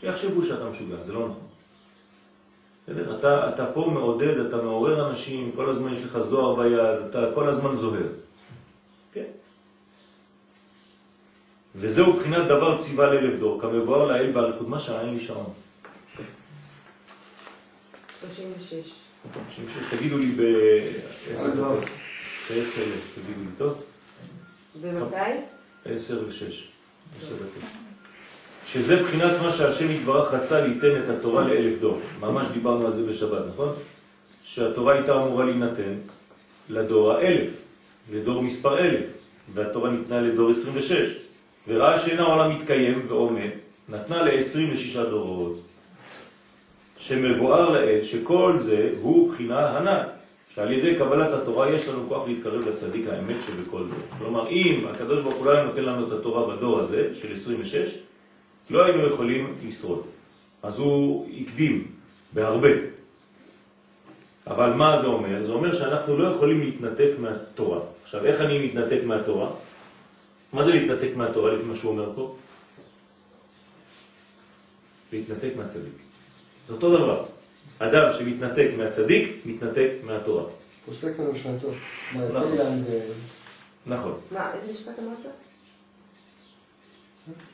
שיחשבו 0.00 0.42
שאתה 0.42 0.64
משוגע, 0.70 0.96
זה 1.06 1.12
לא 1.12 1.20
נכון. 1.28 1.46
בסדר? 2.88 3.18
אתה, 3.18 3.48
אתה 3.54 3.72
פה 3.72 3.90
מעודד, 3.94 4.38
אתה 4.38 4.56
מעורר 4.56 5.08
אנשים, 5.10 5.52
כל 5.56 5.70
הזמן 5.70 5.92
יש 5.92 6.02
לך 6.04 6.18
זוהר 6.18 6.54
ביד, 6.62 7.06
אתה 7.10 7.26
כל 7.34 7.48
הזמן 7.48 7.76
זוהר. 7.76 8.06
כן. 9.12 9.24
וזהו 11.74 12.12
בחינת 12.12 12.46
דבר 12.46 12.78
ציווה 12.78 13.06
לאלף 13.06 13.40
דור, 13.40 13.60
כמבואר 13.60 14.06
לאל 14.06 14.32
באריכות. 14.32 14.68
מה 14.68 14.76
לי 15.12 15.20
שעון. 15.20 15.52
36. 18.20 18.74
שש, 19.50 19.94
תגידו 19.96 20.18
לי 20.18 20.26
בעשר 20.26 21.50
דקות. 21.50 21.84
בעשר, 22.50 22.82
תגידו 23.14 23.40
לי, 23.40 23.46
טוב? 23.58 23.82
ומתי? 24.80 25.16
עשר 25.84 26.22
ושש. 26.28 26.68
עשר 27.18 27.34
דקות. 27.34 27.62
שזה 28.66 29.02
בחינת 29.02 29.32
מה 29.42 29.52
שהשם 29.52 29.90
יתברך 29.90 30.34
רצה 30.34 30.60
ליתן 30.60 30.96
את 30.96 31.08
התורה 31.08 31.48
לאלף 31.48 31.80
דור. 31.80 32.00
ממש 32.20 32.48
דיברנו 32.48 32.86
על 32.86 32.92
זה 32.92 33.06
בשבת, 33.06 33.42
נכון? 33.52 33.74
שהתורה 34.44 34.94
הייתה 34.94 35.16
אמורה 35.16 35.44
להינתן 35.44 35.94
לדור 36.68 37.12
האלף, 37.12 37.50
לדור 38.12 38.42
מספר 38.42 38.78
אלף, 38.78 39.06
והתורה 39.54 39.90
ניתנה 39.90 40.20
לדור 40.20 40.50
26. 40.50 41.16
וראה 41.68 41.98
שאין 41.98 42.18
העולם 42.18 42.56
מתקיים 42.56 43.02
ועומד, 43.08 43.50
נתנה 43.88 44.22
ל-26 44.22 45.00
דורות. 45.10 45.60
שמבואר 46.98 47.70
לאל 47.70 48.02
שכל 48.02 48.58
זה 48.58 48.90
הוא 49.00 49.32
בחינה 49.32 49.78
הנ"ל, 49.78 50.02
שעל 50.54 50.72
ידי 50.72 50.94
קבלת 50.98 51.32
התורה 51.32 51.70
יש 51.70 51.88
לנו 51.88 52.08
כוח 52.08 52.28
להתקרב 52.28 52.68
לצדיק 52.68 53.08
האמת 53.08 53.36
שבכל 53.46 53.84
דור. 53.84 54.18
כלומר, 54.18 54.48
אם 54.48 54.86
הקדוש 54.90 55.22
ברוך 55.22 55.34
הוא 55.34 55.46
לא 55.46 55.50
היה 55.50 55.64
נותן 55.64 55.82
לנו 55.82 56.06
את 56.06 56.12
התורה 56.12 56.56
בדור 56.56 56.78
הזה, 56.80 57.08
של 57.14 57.32
26, 57.32 57.98
לא 58.70 58.84
היינו 58.84 59.06
יכולים 59.06 59.54
לשרוד. 59.66 60.02
אז 60.62 60.78
הוא 60.78 61.28
הקדים 61.40 61.86
בהרבה. 62.32 62.68
אבל 64.46 64.72
מה 64.72 65.00
זה 65.00 65.06
אומר? 65.06 65.46
זה 65.46 65.52
אומר 65.52 65.74
שאנחנו 65.74 66.18
לא 66.18 66.28
יכולים 66.28 66.60
להתנתק 66.60 67.10
מהתורה. 67.18 67.80
עכשיו, 68.02 68.24
איך 68.24 68.40
אני 68.40 68.66
מתנתק 68.66 69.00
מהתורה? 69.04 69.48
מה 70.52 70.64
זה 70.64 70.70
להתנתק 70.70 71.16
מהתורה 71.16 71.52
לפי 71.52 71.64
מה 71.64 71.74
שהוא 71.74 71.90
אומר 71.92 72.12
פה? 72.14 72.36
להתנתק 75.12 75.50
מהצדיק. 75.56 75.92
זה 76.68 76.74
אותו 76.74 76.96
דבר. 76.98 77.26
אדם 77.78 78.12
שמתנתק 78.18 78.68
מהצדיק, 78.78 79.42
מתנתק 79.46 79.90
מהתורה. 80.02 80.44
פוסק 80.86 81.18
ממשנתו. 81.18 81.68
מה, 82.12 82.24
נכון. 82.28 82.82
נכון, 83.86 84.20
מה, 84.30 84.54
איזה 84.54 84.72
משפט 84.72 84.98
אמרת? 84.98 85.32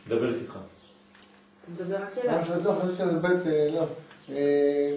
דבר 0.08 0.34
איתך. 0.34 0.50
אתה 0.52 1.84
מדבר 1.84 1.96
רק 1.96 2.16
מה 2.16 2.22
אליו. 2.22 2.42
משנתו, 2.42 2.74
שזה 2.92 3.04
בית... 3.04 3.46
אה, 3.46 3.68
לא. 3.72 3.86
אה, 4.28 4.96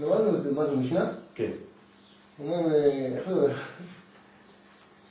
למדנו 0.00 0.36
את 0.36 0.42
זה, 0.42 0.52
מה 0.52 0.66
זה, 0.66 0.76
משנה? 0.76 1.12
כן. 1.34 1.50
הוא 2.36 2.56
אומר, 2.56 2.74
אה, 2.74 3.16
איך 3.16 3.28
זה 3.28 3.34
הולך? 3.34 3.70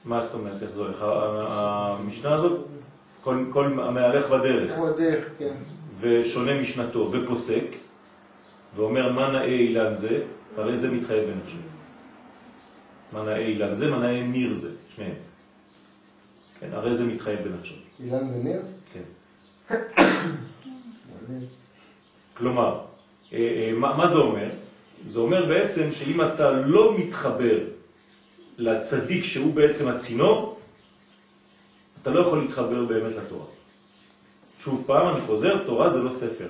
מה 0.06 0.22
זאת 0.22 0.34
אומרת, 0.34 0.76
הולך? 0.76 1.02
ה- 1.02 1.98
המשנה 2.00 2.34
הזאת, 2.34 2.60
כל, 3.24 3.46
כל 3.50 3.66
המהלך 3.80 4.30
בדרך 4.30 4.72
הוא 4.78 4.88
הדרך, 4.88 5.26
כן. 5.40 5.54
ושונה 6.00 6.62
משנתו 6.62 7.10
ופוסק, 7.12 7.66
ואומר 8.76 9.12
מה 9.12 9.32
נאה 9.32 9.44
אילן 9.46 9.96
זה, 9.96 10.22
הרי 10.58 10.76
זה 10.76 10.92
מתחייב 10.92 11.30
בנפשו. 11.30 11.58
מה 13.12 13.24
נאה 13.24 13.38
אילן 13.38 13.76
זה, 13.76 13.92
מה 13.92 13.98
נאה 13.98 14.24
ניר 14.24 14.54
זה, 14.54 14.70
שניהם. 14.96 15.14
כן, 16.60 16.68
הרי 16.72 16.94
זה 16.94 17.06
מתחייב 17.06 17.40
בנפשו. 17.48 17.76
אילן 18.00 18.28
וניר? 18.34 18.62
כן. 18.94 19.04
כלומר, 22.38 22.80
אה, 23.34 23.38
אה, 23.38 23.72
מה 23.78 24.08
זה 24.08 24.18
אומר? 24.18 24.50
זה 25.06 25.20
אומר 25.20 25.46
בעצם 25.46 25.92
שאם 25.92 26.22
אתה 26.22 26.52
לא 26.52 26.98
מתחבר 26.98 27.60
לצדיק 28.58 29.24
שהוא 29.24 29.54
בעצם 29.54 29.88
הצינור, 29.88 30.60
אתה 32.02 32.10
לא 32.10 32.20
יכול 32.20 32.42
להתחבר 32.42 32.86
באמת 32.86 33.14
לתורה. 33.16 33.46
שוב 34.64 34.84
פעם, 34.88 35.16
אני 35.16 35.26
חוזר, 35.26 35.66
תורה 35.66 35.90
זה 35.90 36.04
לא 36.04 36.10
ספר. 36.10 36.48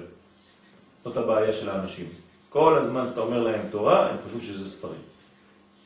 זאת 1.04 1.18
הבעיה 1.18 1.54
של 1.54 1.70
האנשים. 1.70 2.10
כל 2.50 2.78
הזמן 2.78 3.08
שאתה 3.08 3.20
אומר 3.20 3.44
להם 3.44 3.70
תורה, 3.72 4.10
הם 4.10 4.18
חושבים 4.24 4.42
שזה 4.42 4.70
ספרים. 4.70 5.02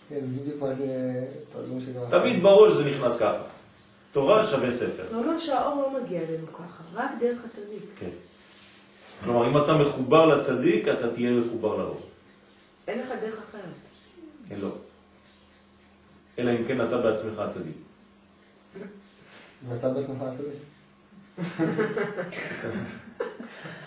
כן, 0.09 0.19
בדיוק 0.21 0.61
מה 0.61 0.73
זה... 0.73 0.85
שגם... 1.85 2.01
תמיד 2.09 2.43
בראש 2.43 2.73
זה 2.73 2.89
נכנס 2.89 3.19
ככה. 3.19 3.43
תורה 4.11 4.45
שווה 4.45 4.71
ספר. 4.71 5.03
זה 5.09 5.15
אומר 5.15 5.37
שהאור 5.37 5.81
לא 5.81 6.01
מגיע 6.01 6.21
אלינו 6.21 6.47
ככה, 6.53 6.83
רק 6.93 7.11
דרך 7.19 7.39
הצדיק. 7.45 7.83
כן. 7.99 8.09
כלומר, 9.23 9.47
אם 9.49 9.57
אתה 9.57 9.73
מחובר 9.73 10.25
לצדיק, 10.25 10.87
אתה 10.87 11.13
תהיה 11.13 11.31
מחובר 11.31 11.77
לאור. 11.77 12.01
אין 12.87 12.99
לך 12.99 13.07
דרך 13.21 13.35
אחרת. 13.49 13.61
כן, 14.49 14.55
לא. 14.59 14.69
אלא 16.39 16.51
אם 16.51 16.63
כן 16.67 16.81
אתה 16.81 16.97
בעצמך 16.97 17.39
הצדיק. 17.39 17.75
ואתה 19.69 19.89
בעצמך 19.89 20.21
הצדיק. 20.21 20.61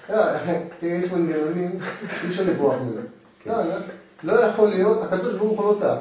לא, 0.08 0.22
תראה, 0.80 0.94
יש 0.94 1.12
מנגנונים, 1.12 1.70
אי 2.24 2.28
אפשר 2.28 2.42
לברוח 2.46 2.74
מזה. 2.82 3.00
כן. 3.42 3.50
לא, 3.50 3.62
לא, 3.64 3.74
לא 4.22 4.40
יכול 4.40 4.68
להיות, 4.68 5.02
הקדוש 5.02 5.34
ברוך 5.34 5.60
הוא 5.60 5.74
לא 5.74 5.78
טעה. 5.80 5.96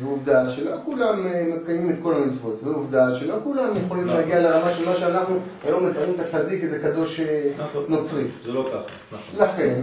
ועובדה 0.00 0.50
שלא 0.50 0.76
כולם 0.84 1.26
אה, 1.26 1.44
מקיימים 1.56 1.90
את 1.90 1.96
כל 2.02 2.14
המצוות, 2.14 2.62
ועובדה 2.62 3.14
שלא 3.14 3.36
כולם 3.44 3.68
יכולים 3.84 4.04
נכון. 4.04 4.16
להגיע 4.16 4.40
לרמה 4.40 4.72
של 4.72 4.88
מה 4.88 4.96
שאנחנו 4.96 5.38
היום 5.64 5.86
מציינים 5.86 6.14
את 6.14 6.20
הצדיק, 6.20 6.62
איזה 6.62 6.78
קדוש 6.78 7.20
אה, 7.20 7.50
נכון. 7.58 7.84
נוצרי. 7.88 8.24
זה 8.44 8.52
לא 8.52 8.70
ככה, 8.72 8.94
נכון. 9.12 9.40
לכן, 9.40 9.82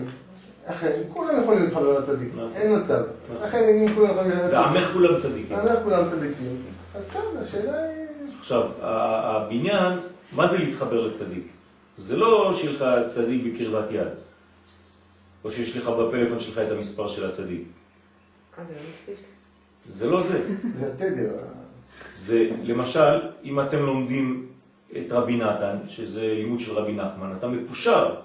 אכן, 0.65 1.01
כולם 1.13 1.41
יכולים 1.41 1.63
להתחבר 1.63 1.99
לצדיק, 1.99 2.29
נכון. 2.35 2.51
אין 2.55 2.79
מצב. 2.79 3.01
נכון. 3.33 3.47
אכן, 3.47 3.57
אם 3.57 3.95
כולם 3.95 4.09
יכולים 4.09 4.31
להתחבר 4.31 4.51
לצדיק, 4.51 4.53
ועמך 4.53 4.89
כולם 4.93 5.17
צדיקים. 5.17 5.57
אז 5.57 5.69
כולם 5.83 6.09
צדיקים. 6.09 6.57
אז 6.95 7.47
השאלה 7.47 7.83
היא... 7.83 8.05
עכשיו, 8.39 8.69
הבניין, 8.81 9.99
מה 10.31 10.47
זה 10.47 10.57
להתחבר 10.57 11.07
לצדיק? 11.07 11.47
זה 11.97 12.17
לא 12.17 12.53
שיהיה 12.53 12.73
לך 12.73 13.07
צדיק 13.07 13.41
בקרבת 13.45 13.91
יד, 13.91 14.07
או 15.43 15.51
שיש 15.51 15.77
לך 15.77 15.87
בפלאפון 15.87 16.39
שלך 16.39 16.57
את 16.57 16.71
המספר 16.71 17.07
של 17.07 17.29
הצדיק. 17.29 17.63
אה, 18.59 18.63
זה 18.65 18.73
לא 18.73 18.79
מספיק? 18.89 19.25
זה 19.85 20.09
לא 20.09 20.21
זה. 20.21 20.41
זה 20.79 20.87
התדר. 20.87 21.37
זה, 22.13 22.49
למשל, 22.63 23.21
אם 23.43 23.59
אתם 23.59 23.79
לומדים 23.79 24.47
את 24.91 25.11
רבי 25.11 25.37
נתן, 25.37 25.77
שזה 25.87 26.33
לימוד 26.33 26.59
של 26.59 26.71
רבי 26.71 26.93
נחמן, 26.93 27.33
אתה 27.37 27.47
מקושר 27.47 28.15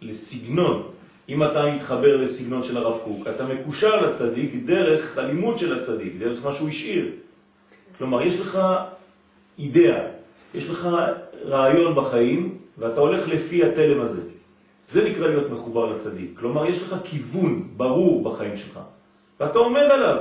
לסגנון. 0.00 0.90
אם 1.30 1.42
אתה 1.42 1.66
מתחבר 1.66 2.16
לסגנון 2.16 2.62
של 2.62 2.76
הרב 2.76 2.98
קוק, 3.04 3.26
אתה 3.26 3.44
מקושר 3.44 4.06
לצדיק 4.06 4.54
דרך 4.64 5.18
הלימוד 5.18 5.58
של 5.58 5.78
הצדיק, 5.78 6.12
דרך 6.18 6.44
מה 6.44 6.52
שהוא 6.52 6.68
השאיר. 6.68 7.10
כלומר, 7.98 8.22
יש 8.22 8.40
לך 8.40 8.58
אידאה, 9.58 10.02
יש 10.54 10.70
לך 10.70 10.88
רעיון 11.44 11.94
בחיים, 11.94 12.58
ואתה 12.78 13.00
הולך 13.00 13.28
לפי 13.28 13.64
התלם 13.64 14.00
הזה. 14.00 14.22
זה 14.88 15.08
נקרא 15.08 15.26
להיות 15.26 15.50
מחובר 15.50 15.86
לצדיק. 15.86 16.30
כלומר, 16.34 16.66
יש 16.66 16.82
לך 16.82 16.96
כיוון 17.04 17.68
ברור 17.76 18.22
בחיים 18.24 18.56
שלך, 18.56 18.80
ואתה 19.40 19.58
עומד 19.58 19.88
עליו. 19.90 20.16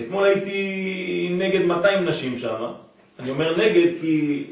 אתמול 0.00 0.24
הייתי 0.24 1.36
נגד 1.38 1.64
200 1.64 2.04
נשים 2.04 2.38
שם. 2.38 2.64
אני 3.18 3.30
אומר 3.30 3.56
נגד 3.56 3.92
כי 4.00 4.44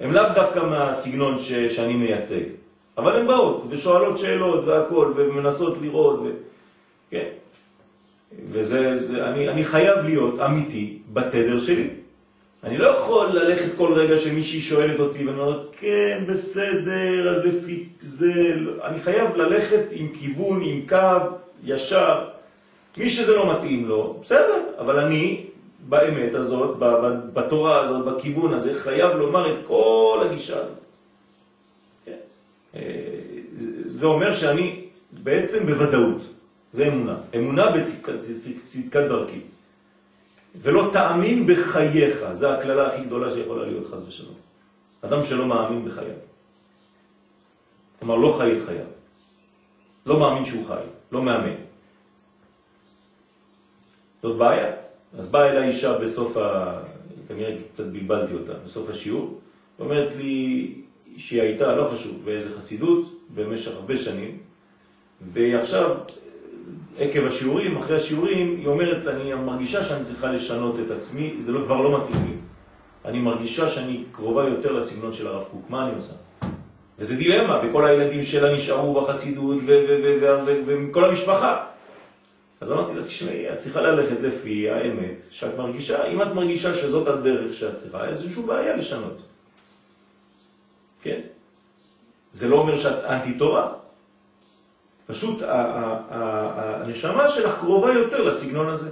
הם 0.00 0.12
לאו 0.12 0.24
דווקא 0.34 0.58
מהסגנון 0.58 1.38
ש, 1.38 1.52
שאני 1.52 1.94
מייצג. 1.94 2.42
אבל 2.98 3.16
הן 3.16 3.26
באות 3.26 3.64
ושואלות 3.68 4.18
שאלות 4.18 4.64
והכל, 4.64 5.12
ומנסות 5.16 5.78
לראות, 5.82 6.18
ו... 6.18 6.30
כן. 7.10 7.28
וזה, 8.48 8.96
זה, 8.96 9.28
אני, 9.28 9.48
אני 9.48 9.64
חייב 9.64 9.98
להיות 10.04 10.40
אמיתי 10.40 10.98
בתדר 11.12 11.58
שלי. 11.58 11.88
אני 12.64 12.78
לא 12.78 12.86
יכול 12.86 13.26
ללכת 13.32 13.68
כל 13.76 13.92
רגע 13.92 14.16
שמישהי 14.16 14.60
שואלת 14.60 15.00
אותי 15.00 15.26
ואני 15.26 15.40
אומר, 15.40 15.66
כן, 15.80 16.24
בסדר, 16.26 17.30
אז 17.30 17.46
לפי 17.46 17.84
זה... 18.00 18.54
לא." 18.56 18.84
אני 18.84 19.00
חייב 19.00 19.36
ללכת 19.36 19.82
עם 19.90 20.08
כיוון, 20.14 20.62
עם 20.62 20.80
קו, 20.88 21.28
ישר. 21.64 22.24
מי 22.96 23.08
שזה 23.08 23.36
לא 23.36 23.52
מתאים 23.52 23.88
לו, 23.88 24.18
בסדר, 24.22 24.62
אבל 24.78 24.98
אני, 25.00 25.44
באמת 25.88 26.34
הזאת, 26.34 26.76
בתורה 27.34 27.80
הזאת, 27.80 28.04
בכיוון 28.04 28.54
הזה, 28.54 28.78
חייב 28.78 29.16
לומר 29.16 29.52
את 29.52 29.58
כל 29.66 30.24
הגישה 30.24 30.56
הזאת. 30.56 30.78
כן. 32.04 32.12
אה, 32.74 32.80
זה- 33.98 34.06
אומר 34.06 34.32
שאני 34.32 34.84
בעצם 35.12 35.66
בוודאות, 35.66 36.22
זה 36.72 36.88
אמונה. 36.88 37.16
אמונה 37.36 37.70
בצדקת 37.70 38.20
צדק- 38.20 38.62
צדקת 38.64 39.00
דרכי. 39.08 39.40
ולא 40.62 40.90
תאמין 40.92 41.46
בחייך, 41.46 42.32
זה 42.32 42.54
הכללה 42.54 42.86
הכי 42.94 43.04
גדולה 43.04 43.30
שיכולה 43.30 43.66
להיות, 43.66 43.86
חס 43.90 44.02
ושלום. 44.08 44.34
אדם 45.02 45.22
שלא 45.22 45.46
מאמין 45.46 45.84
בחייו. 45.84 46.14
כלומר, 47.98 48.16
לא 48.16 48.34
חי 48.38 48.52
את 48.56 48.62
חייו. 48.66 48.86
לא 50.06 50.20
מאמין 50.20 50.44
שהוא 50.44 50.66
חי, 50.66 50.82
לא 51.12 51.22
מאמן. 51.22 51.54
זאת 54.22 54.36
בעיה. 54.38 54.72
אז 55.18 55.28
באה 55.28 55.50
אליי 55.50 55.68
אישה 55.68 55.98
בסוף 55.98 56.36
ה... 56.36 56.78
כנראה 57.28 57.56
קצת 57.72 57.86
בלבלתי 57.86 58.34
אותה, 58.34 58.52
בסוף 58.64 58.88
השיעור, 58.90 59.40
ואומרת 59.78 60.16
לי 60.16 60.74
שהיא 61.16 61.42
הייתה, 61.42 61.74
לא 61.74 61.88
חשוב, 61.92 62.24
באיזה 62.24 62.56
חסידות, 62.56 63.17
במשך 63.34 63.70
הרבה 63.74 63.96
שנים, 63.96 64.38
ועכשיו, 65.32 65.96
עקב 66.98 67.26
השיעורים, 67.26 67.76
אחרי 67.76 67.96
השיעורים, 67.96 68.56
היא 68.58 68.66
אומרת, 68.66 69.06
אני 69.06 69.34
מרגישה 69.34 69.82
שאני 69.82 70.04
צריכה 70.04 70.26
לשנות 70.26 70.78
את 70.86 70.90
עצמי, 70.90 71.34
זה 71.38 71.52
לא, 71.52 71.64
כבר 71.64 71.80
לא 71.80 72.00
מתאים 72.00 72.22
לי. 72.24 72.34
אני 73.04 73.18
מרגישה 73.18 73.68
שאני 73.68 74.04
קרובה 74.12 74.48
יותר 74.48 74.72
לסגנון 74.72 75.12
של 75.12 75.26
הרב 75.26 75.44
קוק, 75.50 75.62
מה 75.68 75.86
אני 75.86 75.94
עושה? 75.94 76.14
וזה 76.98 77.16
דילמה, 77.16 77.60
וכל 77.64 77.86
הילדים 77.86 78.22
שלה 78.22 78.54
נשארו 78.54 79.00
בחסידות, 79.00 79.56
וכל 80.66 81.04
המשפחה. 81.04 81.64
אז 82.60 82.72
אמרתי 82.72 82.94
לה, 82.94 83.04
תשמעי, 83.04 83.52
את 83.52 83.58
צריכה 83.58 83.80
ללכת 83.80 84.20
לפי 84.20 84.70
האמת 84.70 85.24
שאת 85.30 85.58
מרגישה, 85.58 86.06
אם 86.06 86.22
את 86.22 86.34
מרגישה 86.34 86.74
שזאת 86.74 87.08
הדרך 87.08 87.54
שאת 87.54 87.74
צריכה, 87.74 88.04
אז 88.04 88.22
אין 88.22 88.30
שום 88.30 88.46
בעיה 88.46 88.76
לשנות. 88.76 89.22
זה 92.32 92.48
לא 92.48 92.56
אומר 92.56 92.76
שאת 92.76 93.04
אנטי 93.04 93.34
תורה. 93.34 93.72
פשוט 95.06 95.42
הנשמה 96.10 97.28
שלך 97.28 97.58
קרובה 97.58 97.92
יותר 97.92 98.22
לסגנון 98.22 98.68
הזה. 98.68 98.90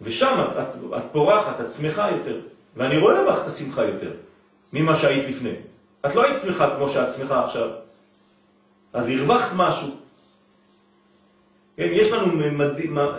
ושם 0.00 0.44
את, 0.50 0.56
את, 0.56 0.74
את 0.96 1.02
פורחת, 1.12 1.60
את 1.60 1.72
שמחה 1.72 2.10
יותר. 2.10 2.40
ואני 2.76 2.98
רואה 2.98 3.24
בך 3.24 3.42
את 3.42 3.46
השמחה 3.46 3.84
יותר 3.84 4.10
ממה 4.72 4.96
שהיית 4.96 5.28
לפני. 5.28 5.52
את 6.06 6.14
לא 6.14 6.24
היית 6.24 6.40
שמחה 6.40 6.76
כמו 6.76 6.88
שאת 6.88 7.12
שמחה 7.12 7.44
עכשיו. 7.44 7.68
אז 8.92 9.10
הרווחת 9.10 9.52
משהו. 9.56 9.88
כן, 11.76 11.88
יש 11.92 12.12
לנו 12.12 12.26
ממד... 12.26 12.80
אה, 12.80 13.10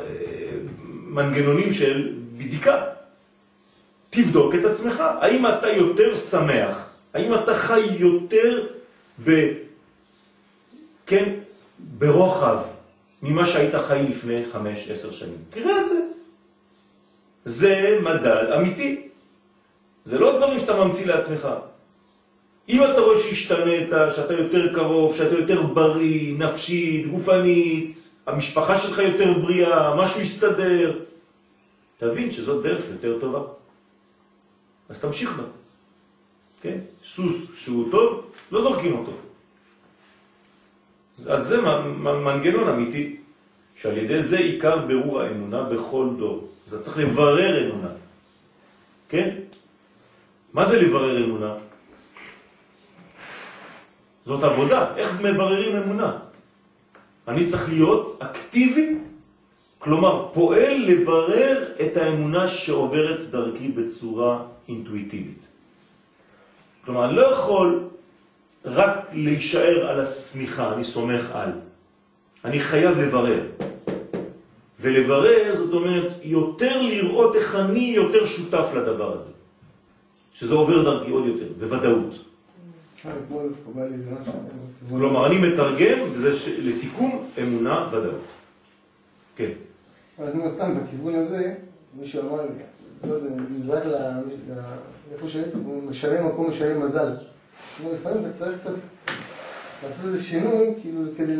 מנגנונים 0.87 1.73
של 1.73 2.13
בדיקה. 2.37 2.83
תבדוק 4.09 4.55
את 4.55 4.65
עצמך. 4.65 5.03
האם 5.21 5.47
אתה 5.47 5.69
יותר 5.69 6.15
שמח? 6.15 6.89
האם 7.13 7.33
אתה 7.33 7.55
חי 7.55 7.79
יותר 7.79 8.67
ב... 9.23 9.51
כן, 11.06 11.34
ברוחב 11.80 12.58
ממה 13.21 13.45
שהיית 13.45 13.75
חי 13.75 14.06
לפני 14.10 14.45
חמש, 14.51 14.89
עשר 14.89 15.12
שנים? 15.12 15.38
תראה 15.49 15.82
את 15.82 15.89
זה. 15.89 16.01
זה 17.45 17.99
מדד 18.04 18.51
אמיתי. 18.58 19.08
זה 20.06 20.19
לא 20.19 20.38
דברים 20.38 20.60
שאתה 20.60 20.86
ממציא 20.86 21.06
לעצמך. 21.08 21.47
אם 22.69 22.84
אתה 22.84 23.01
רואה 23.01 23.17
שהשתנית, 23.17 23.89
שאתה 24.15 24.34
יותר 24.34 24.73
קרוב, 24.75 25.15
שאתה 25.15 25.36
יותר 25.36 25.62
בריא, 25.62 26.34
נפשית, 26.38 27.08
גופנית, 27.08 28.10
המשפחה 28.28 28.75
שלך 28.75 28.97
יותר 28.97 29.34
בריאה, 29.34 29.95
משהו 29.95 30.21
יסתדר, 30.21 30.99
תבין 31.97 32.32
שזאת 32.32 32.63
דרך 32.63 32.82
יותר 32.91 33.19
טובה. 33.19 33.39
אז 34.89 35.01
תמשיך 35.01 35.38
בה. 35.38 35.43
כן? 36.62 36.78
סוס 37.06 37.51
שהוא 37.58 37.91
טוב, 37.91 38.32
לא 38.51 38.62
זורקים 38.62 38.97
אותו. 38.97 39.12
אז 41.29 41.47
זה 41.47 41.62
מנגנון 42.01 42.67
אמיתי, 42.67 43.15
שעל 43.75 43.97
ידי 43.97 44.21
זה 44.21 44.38
עיקר 44.38 44.86
ברור 44.88 45.21
האמונה 45.21 45.63
בכל 45.63 46.10
דור. 46.17 46.47
אז 46.67 46.81
צריך 46.81 46.97
לברר 46.97 47.71
אמונה. 47.71 47.89
כן? 49.10 49.29
מה 50.53 50.65
זה 50.65 50.81
לברר 50.81 51.25
אמונה? 51.25 51.53
זאת 54.25 54.43
עבודה, 54.43 54.95
איך 54.97 55.21
מבררים 55.21 55.75
אמונה? 55.75 56.17
אני 57.27 57.45
צריך 57.45 57.69
להיות 57.69 58.21
אקטיבי, 58.21 58.97
כלומר 59.79 60.27
פועל 60.34 60.73
לברר 60.88 61.71
את 61.81 61.98
האמונה 61.98 62.48
שעוברת 62.48 63.19
דרכי 63.29 63.67
בצורה 63.67 64.43
אינטואיטיבית. 64.67 65.41
כלומר, 66.85 67.06
אני 67.06 67.15
לא 67.15 67.21
יכול 67.21 67.83
רק 68.65 69.09
להישאר 69.13 69.87
על 69.87 69.99
הסמיכה, 69.99 70.73
אני 70.73 70.83
סומך 70.83 71.31
על. 71.33 71.49
אני 72.45 72.59
חייב 72.59 72.97
לברר. 72.97 73.41
ולברר 74.79 75.53
זאת 75.53 75.73
אומרת 75.73 76.11
יותר 76.23 76.81
לראות 76.81 77.35
איך 77.35 77.55
אני 77.55 77.79
יותר 77.95 78.25
שותף 78.25 78.67
לדבר 78.75 79.13
הזה. 79.13 79.29
שזה 80.33 80.53
עובר 80.53 80.83
דרכי 80.83 81.11
עוד 81.11 81.25
יותר, 81.25 81.47
בוודאות. 81.59 82.15
כלומר, 84.89 85.27
אני 85.27 85.37
מתרגם, 85.37 85.97
וזה 86.13 86.33
ש... 86.33 86.49
לסיכום, 86.63 87.25
אמונה, 87.41 87.89
ודאות. 87.91 88.21
כן. 89.35 89.49
אבל 90.19 90.29
אתמול 90.29 90.49
סתם 90.49 90.77
בכיוון 90.79 91.15
הזה, 91.15 91.53
מישהו 91.99 92.21
אמר 92.21 92.41
לא 93.07 93.13
יודע, 93.13 93.29
נזרק 93.57 93.85
ל... 93.85 93.89
ל- 93.89 94.59
איפה 95.13 95.27
שהייתי, 95.27 95.57
משנה 95.89 96.21
מקום, 96.21 96.49
משנה 96.49 96.73
מזל. 96.73 97.11
לפעמים 97.93 98.25
אתה 98.25 98.33
צריך 98.33 98.60
קצת 98.60 98.71
לעשות 99.83 100.06
איזה 100.06 100.23
שינוי, 100.23 100.73
כאילו, 100.81 101.01
כדי. 101.17 101.33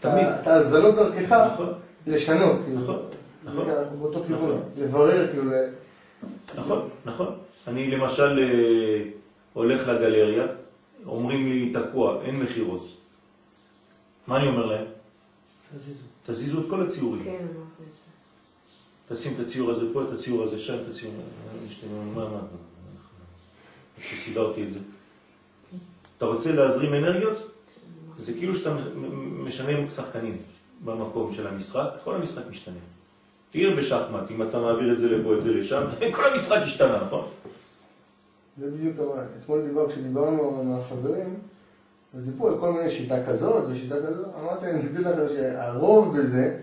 את 0.00 0.46
ההזלות 0.46 0.94
דרכך, 0.94 1.32
נכון, 1.32 1.72
לשנות, 2.06 2.60
כאילו. 2.64 2.80
נכון, 2.80 3.02
נכון. 3.44 3.66
באותו 3.98 4.24
כיוון, 4.26 4.50
נכון. 4.50 4.62
לברר, 4.76 5.28
כאילו. 5.32 5.50
נכון, 6.54 6.88
נכון. 7.04 7.34
אני 7.66 7.90
למשל 7.90 8.38
אה, 8.38 9.10
הולך 9.52 9.88
לגלריה, 9.88 10.46
אומרים 11.06 11.48
לי 11.48 11.72
תקוע, 11.72 12.22
אין 12.22 12.40
מחירות. 12.40 12.88
מה 14.26 14.36
אני 14.36 14.48
אומר 14.48 14.66
להם? 14.66 14.84
תזיזו. 15.74 16.04
תזיזו 16.26 16.60
את 16.60 16.70
כל 16.70 16.82
הציורים. 16.82 17.24
כן, 17.24 17.30
אמרתי 17.30 17.82
את 17.82 17.94
זה. 19.08 19.14
תשים 19.14 19.34
את 19.34 19.40
הציור 19.40 19.70
הזה 19.70 19.92
פה, 19.92 20.02
את 20.02 20.12
הציור 20.12 20.42
הזה 20.42 20.58
שם, 20.58 20.74
את 20.74 20.90
הציור... 20.90 21.12
מה, 22.14 22.24
מה, 22.24 22.30
מה, 22.30 22.40
שסידרתי 24.02 24.62
את 24.62 24.72
זה. 24.72 24.78
אתה 26.20 26.28
רוצה 26.28 26.52
להזרים 26.52 26.94
אנרגיות? 26.94 27.50
זה 28.16 28.32
כאילו 28.32 28.56
שאתה 28.56 28.76
משנה 29.44 29.90
שחקנים. 29.90 30.36
במקום 30.84 31.32
של 31.32 31.46
המשחק, 31.46 31.88
כל 32.04 32.14
המשחק 32.14 32.42
משתנה. 32.50 32.74
תראה 33.50 33.76
בשחמט, 33.76 34.30
אם 34.30 34.42
אתה 34.42 34.58
מעביר 34.58 34.92
את 34.92 34.98
זה 34.98 35.08
לפה, 35.08 35.34
את 35.34 35.42
זה 35.42 35.50
לשם, 35.50 35.82
כל 36.16 36.24
המשחק 36.24 36.58
השתנה, 36.62 37.02
נכון? 37.06 37.26
זה 38.58 38.70
בדיוק 38.70 38.98
אמר, 38.98 39.22
אתמול 39.42 39.66
דיבר, 39.66 39.88
כשדיברנו 39.88 40.60
עם 40.60 40.72
החברים, 40.72 41.34
אז 42.14 42.24
דיברו 42.24 42.48
על 42.48 42.58
כל 42.60 42.72
מיני 42.72 42.90
שיטה 42.90 43.26
כזאת 43.26 43.64
ושיטה 43.70 43.96
כזאת, 43.96 44.26
אמרתי 44.40 44.66
להם, 44.66 44.82
תדעו 44.82 45.02
לכם 45.02 45.34
שהרוב 45.34 46.18
בזה, 46.18 46.60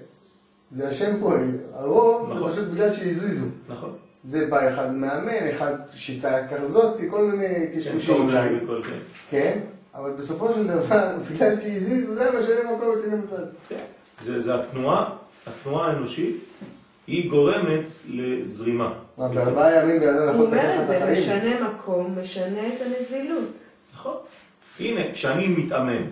זה 0.72 0.88
השם 0.88 1.20
פועל, 1.20 1.52
הרוב 1.74 2.30
נכון. 2.34 2.50
זה 2.50 2.56
פשוט 2.56 2.68
בגלל 2.74 2.92
שהזיזו. 2.92 3.46
נכון. 3.70 3.94
זה 4.24 4.48
בא 4.50 4.74
אחד 4.74 4.96
מאמן, 4.96 5.48
אחד 5.56 5.74
שיטה 5.94 6.48
כזאת, 6.48 7.00
כל 7.10 7.26
מיני 7.26 7.68
קשקושים 7.76 8.16
כן, 8.16 8.22
אולי, 8.22 8.50
וכל 8.64 8.84
זה. 8.84 8.98
כן? 9.30 9.60
אבל 9.96 10.12
בסופו 10.12 10.54
של 10.54 10.68
דבר, 10.68 11.16
בגלל 11.32 11.60
שהזיזו, 11.60 12.16
זה 12.16 12.30
משנה 12.40 12.76
מקום 12.76 12.90
ושני 12.90 13.16
מצד. 13.16 13.78
זה, 14.20 14.40
זה 14.40 14.56
התנועה, 14.56 15.10
התנועה 15.48 15.88
האנושית, 15.88 16.36
היא 17.08 17.30
גורמת 17.30 17.90
לזרימה. 18.08 18.94
מה, 19.18 19.28
בארבעה 19.28 19.76
ימים 19.76 20.00
בן 20.00 20.08
אדם 20.08 20.24
הוא 20.24 20.32
יכול 20.32 20.46
אומר 20.46 20.58
לקחת 20.58 20.76
את 20.76 20.82
את 20.82 20.88
זה, 20.88 20.98
החיים? 20.98 21.18
משנה 21.18 21.70
מקום, 21.70 22.16
משנה 22.22 22.68
את 22.68 22.82
הנזילות. 22.82 23.58
נכון. 23.94 24.16
הנה, 24.80 25.02
כשאני 25.14 25.48
מתאמן 25.48 26.04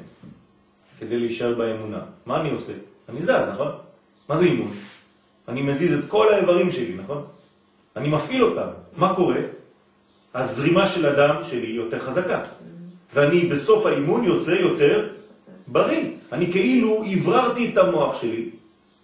כדי 0.99 1.19
להישאר 1.19 1.55
באמונה, 1.55 1.99
מה 2.25 2.41
אני 2.41 2.51
עושה? 2.51 2.73
אני 3.09 3.23
זז, 3.23 3.49
נכון? 3.53 3.71
מה 4.29 4.35
זה 4.35 4.45
אימון? 4.45 4.71
אני 5.47 5.61
מזיז 5.61 5.99
את 5.99 6.09
כל 6.09 6.33
האיברים 6.33 6.71
שלי, 6.71 6.95
נכון? 7.03 7.23
אני 7.95 8.09
מפעיל 8.09 8.43
אותם. 8.43 8.67
מה 8.97 9.15
קורה? 9.15 9.41
הזרימה 10.33 10.87
של 10.87 11.05
הדם 11.05 11.35
שלי 11.43 11.67
יותר 11.67 11.99
חזקה. 11.99 12.41
ואני 13.13 13.39
בסוף 13.45 13.85
האימון 13.85 14.23
יוצא 14.23 14.51
יותר 14.51 15.07
בריא. 15.67 16.09
אני 16.31 16.51
כאילו 16.51 17.03
הבררתי 17.11 17.69
את 17.73 17.77
המוח 17.77 18.21
שלי. 18.21 18.49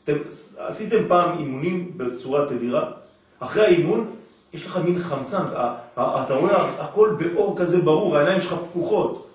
אתם 0.04 0.14
עשיתם 0.58 1.08
פעם 1.08 1.38
אימונים 1.38 1.92
בצורה 1.98 2.46
תדירה? 2.46 2.92
אחרי 3.40 3.66
האימון 3.66 4.16
יש 4.54 4.66
לך 4.66 4.78
מין 4.78 5.00
חמצן, 5.00 5.44
אתה 5.94 6.34
רואה 6.34 6.70
הכל 6.80 7.16
באור 7.20 7.58
כזה 7.60 7.82
ברור, 7.82 8.18
העיניים 8.18 8.42
שלך 8.42 8.54
פקוחות. 8.54 9.28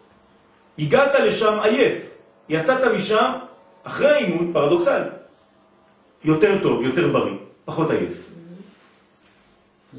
הגעת 0.79 1.15
לשם 1.15 1.59
עייף, 1.63 2.11
יצאת 2.49 2.93
משם 2.95 3.33
אחרי 3.85 4.11
האימון, 4.11 4.53
פרדוקסלי. 4.53 5.09
יותר 6.25 6.59
טוב, 6.63 6.83
יותר 6.83 7.13
בריא, 7.13 7.35
פחות 7.65 7.91
עייף. 7.91 8.26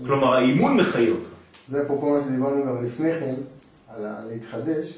כלומר, 0.05 0.33
האימון 0.33 0.77
מחיה 0.77 1.09
אותך. 1.11 1.27
זה 1.69 1.81
אפרופו 1.81 2.09
מה 2.09 2.19
שדיברנו 2.23 2.65
גם 2.65 2.85
לפני 2.85 3.11
כן, 3.19 3.35
על 3.95 4.05
להתחדש. 4.29 4.93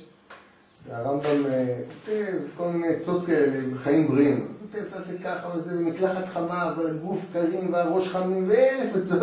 הרמב"ם 0.91 1.45
אה, 1.51 1.75
כותב 2.05 2.25
כל 2.57 2.67
מיני 2.67 2.87
עצות 2.87 3.25
כאלה 3.25 3.47
בחיים 3.75 4.07
בריאים. 4.07 4.47
כותב, 4.71 4.83
תעשה 4.93 5.13
ככה 5.23 5.47
וזה, 5.57 5.79
מקלחת 5.79 6.27
חמה, 6.33 6.69
אבל 6.69 6.87
הגוף 6.87 7.17
קרים 7.33 7.73
והראש 7.73 8.07
חמים 8.09 8.45
ואלף 8.47 8.95
עצות. 9.01 9.21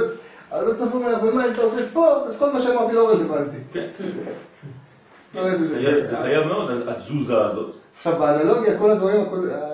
אבל 0.53 0.71
בסוף 0.71 0.93
הוא 0.93 1.03
אומר, 1.05 1.15
ומה, 1.23 1.45
אם 1.47 1.51
אתה 1.53 1.63
עושה 1.63 1.83
ספורט, 1.83 2.27
אז 2.29 2.39
כל 2.39 2.53
מה 2.53 2.61
שאמרתי 2.61 2.95
לא 2.95 3.09
רלוונטי. 3.11 3.57
כן. 3.73 3.89
אומרת, 5.39 5.61
זה- 5.69 6.17
חייב- 6.23 6.47
מאוד, 6.47 6.89
התזוזה 6.89 7.45
הזאת. 7.45 7.75
עכשיו, 7.97 8.19
באנלוגיה, 8.19 8.79
כל 8.79 8.91
הדברים 8.91 9.25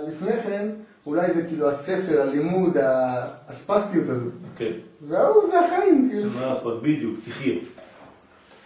לפני 0.08 0.42
כן, 0.42 0.68
אולי 1.06 1.34
זה 1.34 1.42
כאילו 1.42 1.68
הספר, 1.68 2.22
הלימוד, 2.22 2.76
ה- 2.76 3.26
הספסטיות 3.48 4.08
הזאת. 4.08 4.32
כן, 4.56 4.72
וההוא 5.08 5.46
זה 5.46 5.60
החיים, 5.60 6.08
כאילו. 6.10 6.30
נכון, 6.30 6.80
בדיוק, 6.82 7.18
תחיה. 7.28 7.54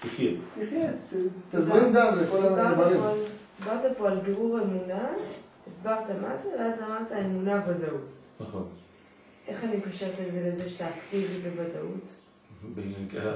תחיה. 0.01 0.31
תחיה, 0.55 0.91
תזרים 1.51 1.93
דם 1.93 2.19
לכל 2.23 2.39
הדברים. 2.43 3.01
דיברת 3.59 3.97
פה 3.99 4.09
על 4.09 4.19
בירור 4.19 4.59
אמונה, 4.59 5.09
הסברת 5.69 6.11
מה 6.23 6.37
זה, 6.43 6.49
ואז 6.59 6.83
אמרת 6.83 7.13
אמונה 7.13 7.63
ודאות. 7.69 8.13
נכון. 8.41 8.69
איך 9.49 9.65
אני 9.65 9.77
מקשרת 9.77 10.15
את 10.27 10.33
זה 10.33 10.53
לזה 10.53 10.71
שאתה 10.71 10.89
אקטיבי 10.89 11.39
בוודאות? 11.39 12.05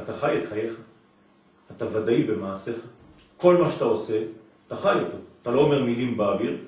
אתה 0.03 0.13
חי 0.13 0.39
את 0.39 0.49
חייך. 0.49 0.75
אתה 1.77 1.87
ודאי 1.93 2.25
במעשיך. 2.25 2.77
כל 3.37 3.57
מה 3.57 3.71
שאתה 3.71 3.85
עושה, 3.85 4.23
אתה 4.67 4.77
חי 4.77 4.99
אותו. 5.01 5.17
אתה 5.43 5.51
לא 5.51 5.61
אומר 5.61 5.85
מילים 5.85 6.17
באוויר. 6.17 6.59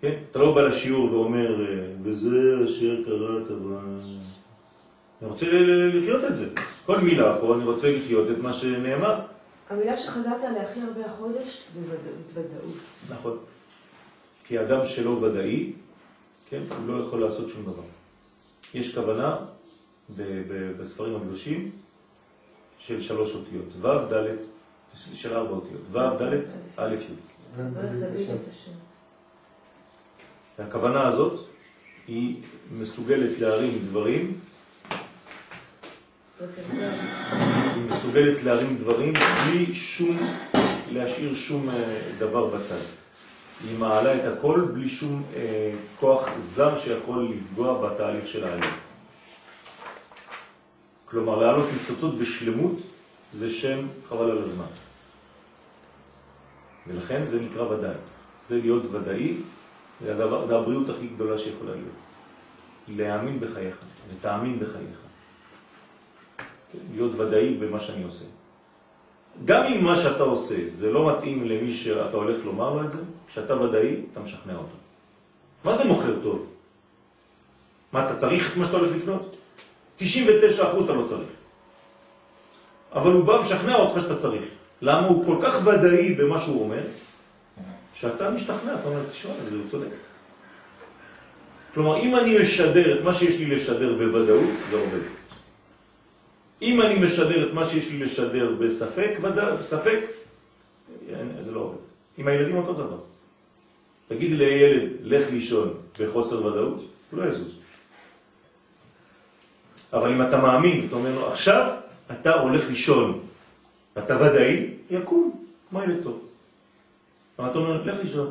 כן? 0.00 0.14
אתה 0.30 0.38
לא 0.38 0.54
בא 0.54 0.60
לשיעור 0.60 1.12
ואומר, 1.12 1.60
אה, 1.60 1.86
וזה 2.02 2.54
אשר 2.64 3.04
קראת, 3.04 3.50
אבל... 3.50 4.00
אני 5.22 5.30
רוצה 5.30 5.46
לחיות 5.94 6.24
את 6.24 6.36
זה. 6.36 6.48
כל 6.86 7.00
מילה 7.00 7.38
פה, 7.40 7.54
אני 7.54 7.64
רוצה 7.64 7.92
לחיות 7.96 8.30
את 8.30 8.38
מה 8.38 8.52
שנאמר. 8.52 9.20
המילה 9.70 9.96
שחזרת 9.96 10.44
עליה 10.44 10.62
הכי 10.62 10.80
הרבה 10.80 11.06
החודש 11.06 11.64
זה 11.74 11.96
ודאות. 12.34 12.74
נכון. 13.10 13.38
כי 14.44 14.60
אדם 14.60 14.84
שלא 14.84 15.10
ודאי, 15.10 15.72
כן, 16.50 16.62
הוא 16.68 16.94
לא 16.94 17.02
יכול 17.02 17.20
לעשות 17.20 17.48
שום 17.48 17.62
דבר. 17.62 17.82
יש 18.74 18.94
כוונה 18.94 19.36
בספרים 20.78 21.16
הקדושים 21.16 21.70
של 22.78 23.00
שלוש 23.00 23.34
אותיות, 23.34 23.64
ו' 23.80 24.12
ד', 24.12 24.36
של 24.94 25.34
ארבע 25.34 25.50
אותיות, 25.50 25.80
ו' 25.90 25.98
ד' 25.98 26.42
א' 26.76 26.94
י'. 26.94 27.62
והכוונה 30.58 31.06
הזאת 31.06 31.46
היא 32.06 32.36
מסוגלת 32.78 33.38
להרים 33.38 33.78
דברים. 33.78 34.38
היא 36.40 37.84
מסוגלת 37.86 38.42
להרים 38.42 38.76
דברים 38.76 39.12
בלי 39.12 39.74
שום, 39.74 40.18
להשאיר 40.92 41.34
שום 41.34 41.70
אה, 41.70 42.00
דבר 42.18 42.46
בצד. 42.46 42.80
היא 43.64 43.78
מעלה 43.78 44.16
את 44.16 44.38
הכל 44.38 44.68
בלי 44.74 44.88
שום 44.88 45.22
אה, 45.36 45.72
כוח 46.00 46.28
זר 46.38 46.76
שיכול 46.76 47.28
לפגוע 47.34 47.88
בתהליך 47.88 48.26
של 48.26 48.44
העלייה. 48.44 48.72
כלומר, 51.04 51.36
לעלות 51.36 51.66
ניצוצות 51.72 52.18
בשלמות 52.18 52.76
זה 53.32 53.50
שם 53.50 53.86
חבל 54.08 54.30
על 54.30 54.38
הזמן. 54.38 54.70
ולכן 56.86 57.24
זה 57.24 57.40
נקרא 57.40 57.62
ודאי. 57.62 57.94
זה 58.48 58.58
להיות 58.60 58.82
ודאי, 58.92 59.34
זה, 60.04 60.14
הדבר, 60.14 60.46
זה 60.46 60.56
הבריאות 60.56 60.88
הכי 60.90 61.06
גדולה 61.06 61.38
שיכולה 61.38 61.72
להיות. 61.72 61.98
להאמין 62.88 63.40
בחייך, 63.40 63.76
ותאמין 64.10 64.58
בחייך. 64.60 65.07
להיות 66.94 67.14
ודאי 67.14 67.54
במה 67.54 67.80
שאני 67.80 68.04
עושה. 68.04 68.24
גם 69.44 69.64
אם 69.64 69.84
מה 69.84 69.96
שאתה 69.96 70.22
עושה 70.22 70.54
זה 70.66 70.92
לא 70.92 71.12
מתאים 71.12 71.44
למי 71.48 71.72
שאתה 71.72 72.16
הולך 72.16 72.44
לומר 72.44 72.74
לו 72.74 72.84
את 72.84 72.90
זה, 72.90 72.98
כשאתה 73.28 73.60
ודאי, 73.62 73.96
אתה 74.12 74.20
משכנע 74.20 74.52
אותו. 74.52 74.76
מה 75.64 75.76
זה 75.76 75.84
מוכר 75.84 76.14
טוב? 76.22 76.46
מה, 77.92 78.06
אתה 78.06 78.16
צריך 78.16 78.52
את 78.52 78.56
מה 78.56 78.64
שאתה 78.64 78.76
הולך 78.76 78.96
לקנות? 78.96 79.36
99% 80.00 80.04
אתה 80.84 80.92
לא 80.92 81.04
צריך. 81.04 81.28
אבל 82.92 83.12
הוא 83.12 83.24
בא 83.24 83.40
משכנע 83.40 83.76
אותך 83.76 84.00
שאתה 84.00 84.16
צריך. 84.16 84.44
למה 84.82 85.06
הוא 85.06 85.26
כל 85.26 85.36
כך 85.42 85.66
ודאי 85.66 86.14
במה 86.14 86.38
שהוא 86.38 86.64
אומר, 86.64 86.82
שאתה 87.94 88.30
משתכנע, 88.30 88.74
אתה 88.74 88.88
אומר, 88.88 89.00
תשמע, 89.10 89.32
זה 89.44 89.50
הוא 89.50 89.70
צודק. 89.70 89.88
כלומר, 91.74 92.00
אם 92.00 92.16
אני 92.16 92.38
משדר 92.38 92.98
את 92.98 93.04
מה 93.04 93.14
שיש 93.14 93.38
לי 93.38 93.46
לשדר 93.46 93.94
בוודאות, 93.98 94.50
זה 94.70 94.76
עובד. 94.76 95.00
אם 96.62 96.82
אני 96.82 96.98
משדר 96.98 97.48
את 97.48 97.54
מה 97.54 97.64
שיש 97.64 97.90
לי 97.90 97.98
לשדר 97.98 98.52
בספק, 98.60 99.10
ודא, 99.22 99.54
בספק, 99.54 100.00
זה 101.40 101.52
לא 101.52 101.60
עובד. 101.60 101.78
עם 102.18 102.28
הילדים 102.28 102.56
אותו 102.56 102.72
דבר. 102.72 102.98
תגיד 104.08 104.32
לילד, 104.32 104.90
לך 105.02 105.30
לישון 105.30 105.74
בחוסר 106.00 106.46
ודאות, 106.46 106.84
הוא 107.10 107.20
לא 107.20 107.28
יזוז. 107.28 107.58
אבל 109.92 110.12
אם 110.12 110.22
אתה 110.22 110.36
מאמין, 110.36 110.86
אתה 110.86 110.96
אומר 110.96 111.14
לו, 111.14 111.28
עכשיו 111.28 111.74
אתה 112.10 112.34
הולך 112.34 112.68
לישון, 112.68 113.20
ואתה 113.96 114.16
ודאי, 114.16 114.70
יקום, 114.90 115.44
כמו 115.70 115.82
ילד 115.82 116.02
טוב. 116.02 116.20
אבל 117.38 117.50
אתה 117.50 117.58
אומר, 117.58 117.82
לך 117.82 117.96
לישון. 118.02 118.30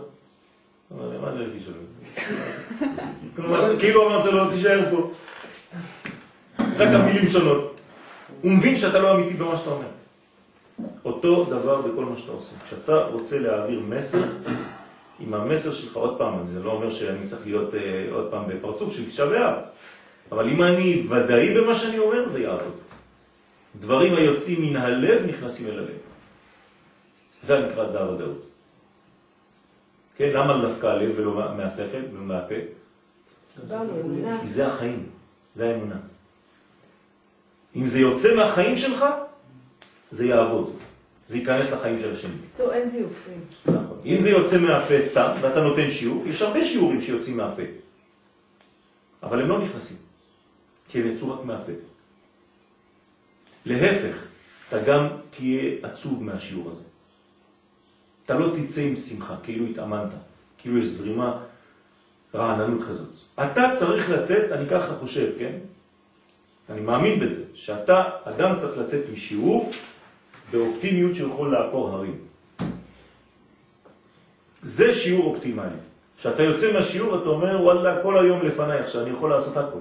מה 0.92 1.32
זה 1.34 1.40
לך 1.40 1.50
לישון? 1.54 1.74
כאילו 3.80 4.08
אמרת 4.08 4.26
לו, 4.26 4.52
תישאר 4.52 4.86
פה. 4.92 5.12
רק 6.60 6.90
המילים 6.94 7.28
שונות. 7.28 7.77
הוא 8.42 8.52
מבין 8.52 8.76
שאתה 8.76 9.00
לא 9.00 9.16
אמיתי 9.16 9.34
במה 9.34 9.58
שאתה 9.58 9.70
אומר. 9.70 9.88
אותו 11.06 11.44
דבר 11.44 11.82
בכל 11.82 12.06
מה 12.06 12.18
שאתה 12.18 12.32
עושה. 12.32 12.56
כשאתה 12.68 13.06
רוצה 13.06 13.40
להעביר 13.40 13.82
מסר, 13.90 14.24
עם 15.20 15.34
המסר 15.34 15.72
שלך, 15.74 15.96
עוד 15.96 16.18
פעם, 16.18 16.48
זה 16.48 16.64
לא 16.64 16.72
אומר 16.72 16.90
שאני 16.90 17.26
צריך 17.26 17.46
להיות 17.46 17.76
אה, 17.76 18.08
עוד 18.12 18.28
פעם 18.32 18.44
בפרצוף 18.48 18.96
של 18.96 19.10
תשעה 19.10 19.26
באב, 19.26 19.56
אבל 20.32 20.50
אם 20.50 20.64
אני 20.64 21.08
ודאי 21.10 21.54
במה 21.54 21.76
שאני 21.76 22.00
אומר, 22.00 22.28
זה 22.28 22.42
יעבוד. 22.42 22.76
דברים 23.80 24.16
היוצאים 24.16 24.62
מן 24.62 24.76
הלב 24.76 25.26
נכנסים 25.26 25.68
אל 25.68 25.80
הלב. 25.80 25.98
זה 27.42 27.68
נקרא 27.68 27.86
זה 27.86 28.00
הוודאות. 28.00 28.46
כן, 30.16 30.30
למה 30.34 30.62
דווקא 30.62 30.88
הלב 30.88 31.14
ולא 31.16 31.56
מהשכל 31.58 31.98
ולא 32.14 32.22
מהפה? 32.22 32.56
דיברנו, 33.62 34.02
אמונה. 34.02 34.42
כי 34.42 34.48
זה 34.48 34.68
החיים, 34.68 35.04
זה 35.54 35.70
האמונה. 35.70 35.96
אם 37.78 37.88
זה 37.88 38.00
יוצא 38.00 38.36
מהחיים 38.36 38.76
שלך, 38.76 39.06
זה 40.12 40.26
יעבוד. 40.26 40.74
זה 41.28 41.38
ייכנס 41.38 41.72
לחיים 41.72 42.00
של 42.00 42.14
השני. 42.14 42.32
בקיצור, 42.32 42.74
אין 42.74 42.90
זיופים. 42.90 43.42
נכון. 43.66 43.98
אם 44.06 44.22
זה 44.22 44.30
יוצא 44.30 44.58
מהפה 44.58 45.02
סתם, 45.02 45.32
ואתה 45.42 45.62
נותן 45.62 45.90
שיעור, 45.90 46.24
יש 46.28 46.42
הרבה 46.42 46.64
שיעורים 46.64 47.02
שיוצאים 47.02 47.38
מהפה. 47.38 47.62
אבל 49.24 49.42
הם 49.42 49.50
לא 49.50 49.62
נכנסים, 49.62 49.98
כי 50.90 51.02
הם 51.02 51.08
יצאו 51.08 51.40
רק 51.40 51.46
מהפה. 51.46 51.72
להפך, 53.66 54.24
אתה 54.70 54.84
גם 54.84 55.08
תהיה 55.30 55.74
עצוב 55.84 56.24
מהשיעור 56.24 56.70
הזה. 56.70 56.84
אתה 58.26 58.40
לא 58.40 58.54
תצא 58.56 58.82
עם 58.82 58.96
שמחה, 58.96 59.36
כאילו 59.44 59.66
התאמנת, 59.66 60.14
כאילו 60.58 60.78
יש 60.78 60.86
זרימה, 60.86 61.44
רעננות 62.36 62.88
כזאת. 62.90 63.10
אתה 63.36 63.64
צריך 63.76 64.10
לצאת, 64.10 64.52
אני 64.52 64.70
ככה 64.70 64.96
חושב, 64.96 65.32
כן? 65.40 65.54
אני 66.70 66.82
מאמין 66.82 67.20
בזה, 67.20 67.44
שאתה, 67.54 68.04
אדם 68.24 68.56
צריך 68.56 68.78
לצאת 68.78 69.02
משיעור 69.14 69.72
באופטימיות 70.52 71.16
שיכול 71.16 71.52
לעקור 71.52 71.90
הרים. 71.90 72.18
זה 74.62 74.94
שיעור 74.94 75.34
אופטימלי. 75.34 75.78
כשאתה 76.18 76.44
יוצא 76.44 76.74
מהשיעור 76.74 77.22
אתה 77.22 77.30
אומר, 77.30 77.62
וואלה, 77.62 78.04
כל 78.04 78.20
היום 78.20 78.46
לפניי 78.46 78.80
עכשיו, 78.80 79.02
אני 79.02 79.10
יכול 79.10 79.30
לעשות 79.30 79.58
הכל. 79.58 79.80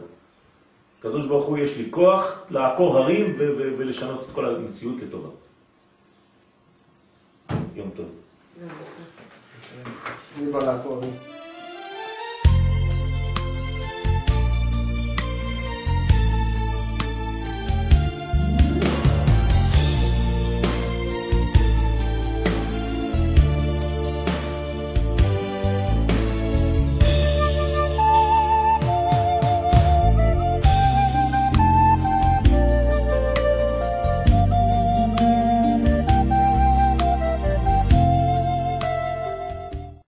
הקדוש 0.98 1.26
ברוך 1.26 1.46
הוא 1.46 1.58
יש 1.58 1.76
לי 1.76 1.86
כוח 1.90 2.42
לעקור 2.50 2.98
הרים 2.98 3.36
ולשנות 3.78 4.22
את 4.22 4.34
כל 4.34 4.46
המציאות 4.46 4.96
לטובה. 5.02 5.28
יום 7.74 7.90
טוב. 7.96 8.06
אני 10.38 10.52
בא 10.52 10.58
לעקור. 10.58 11.00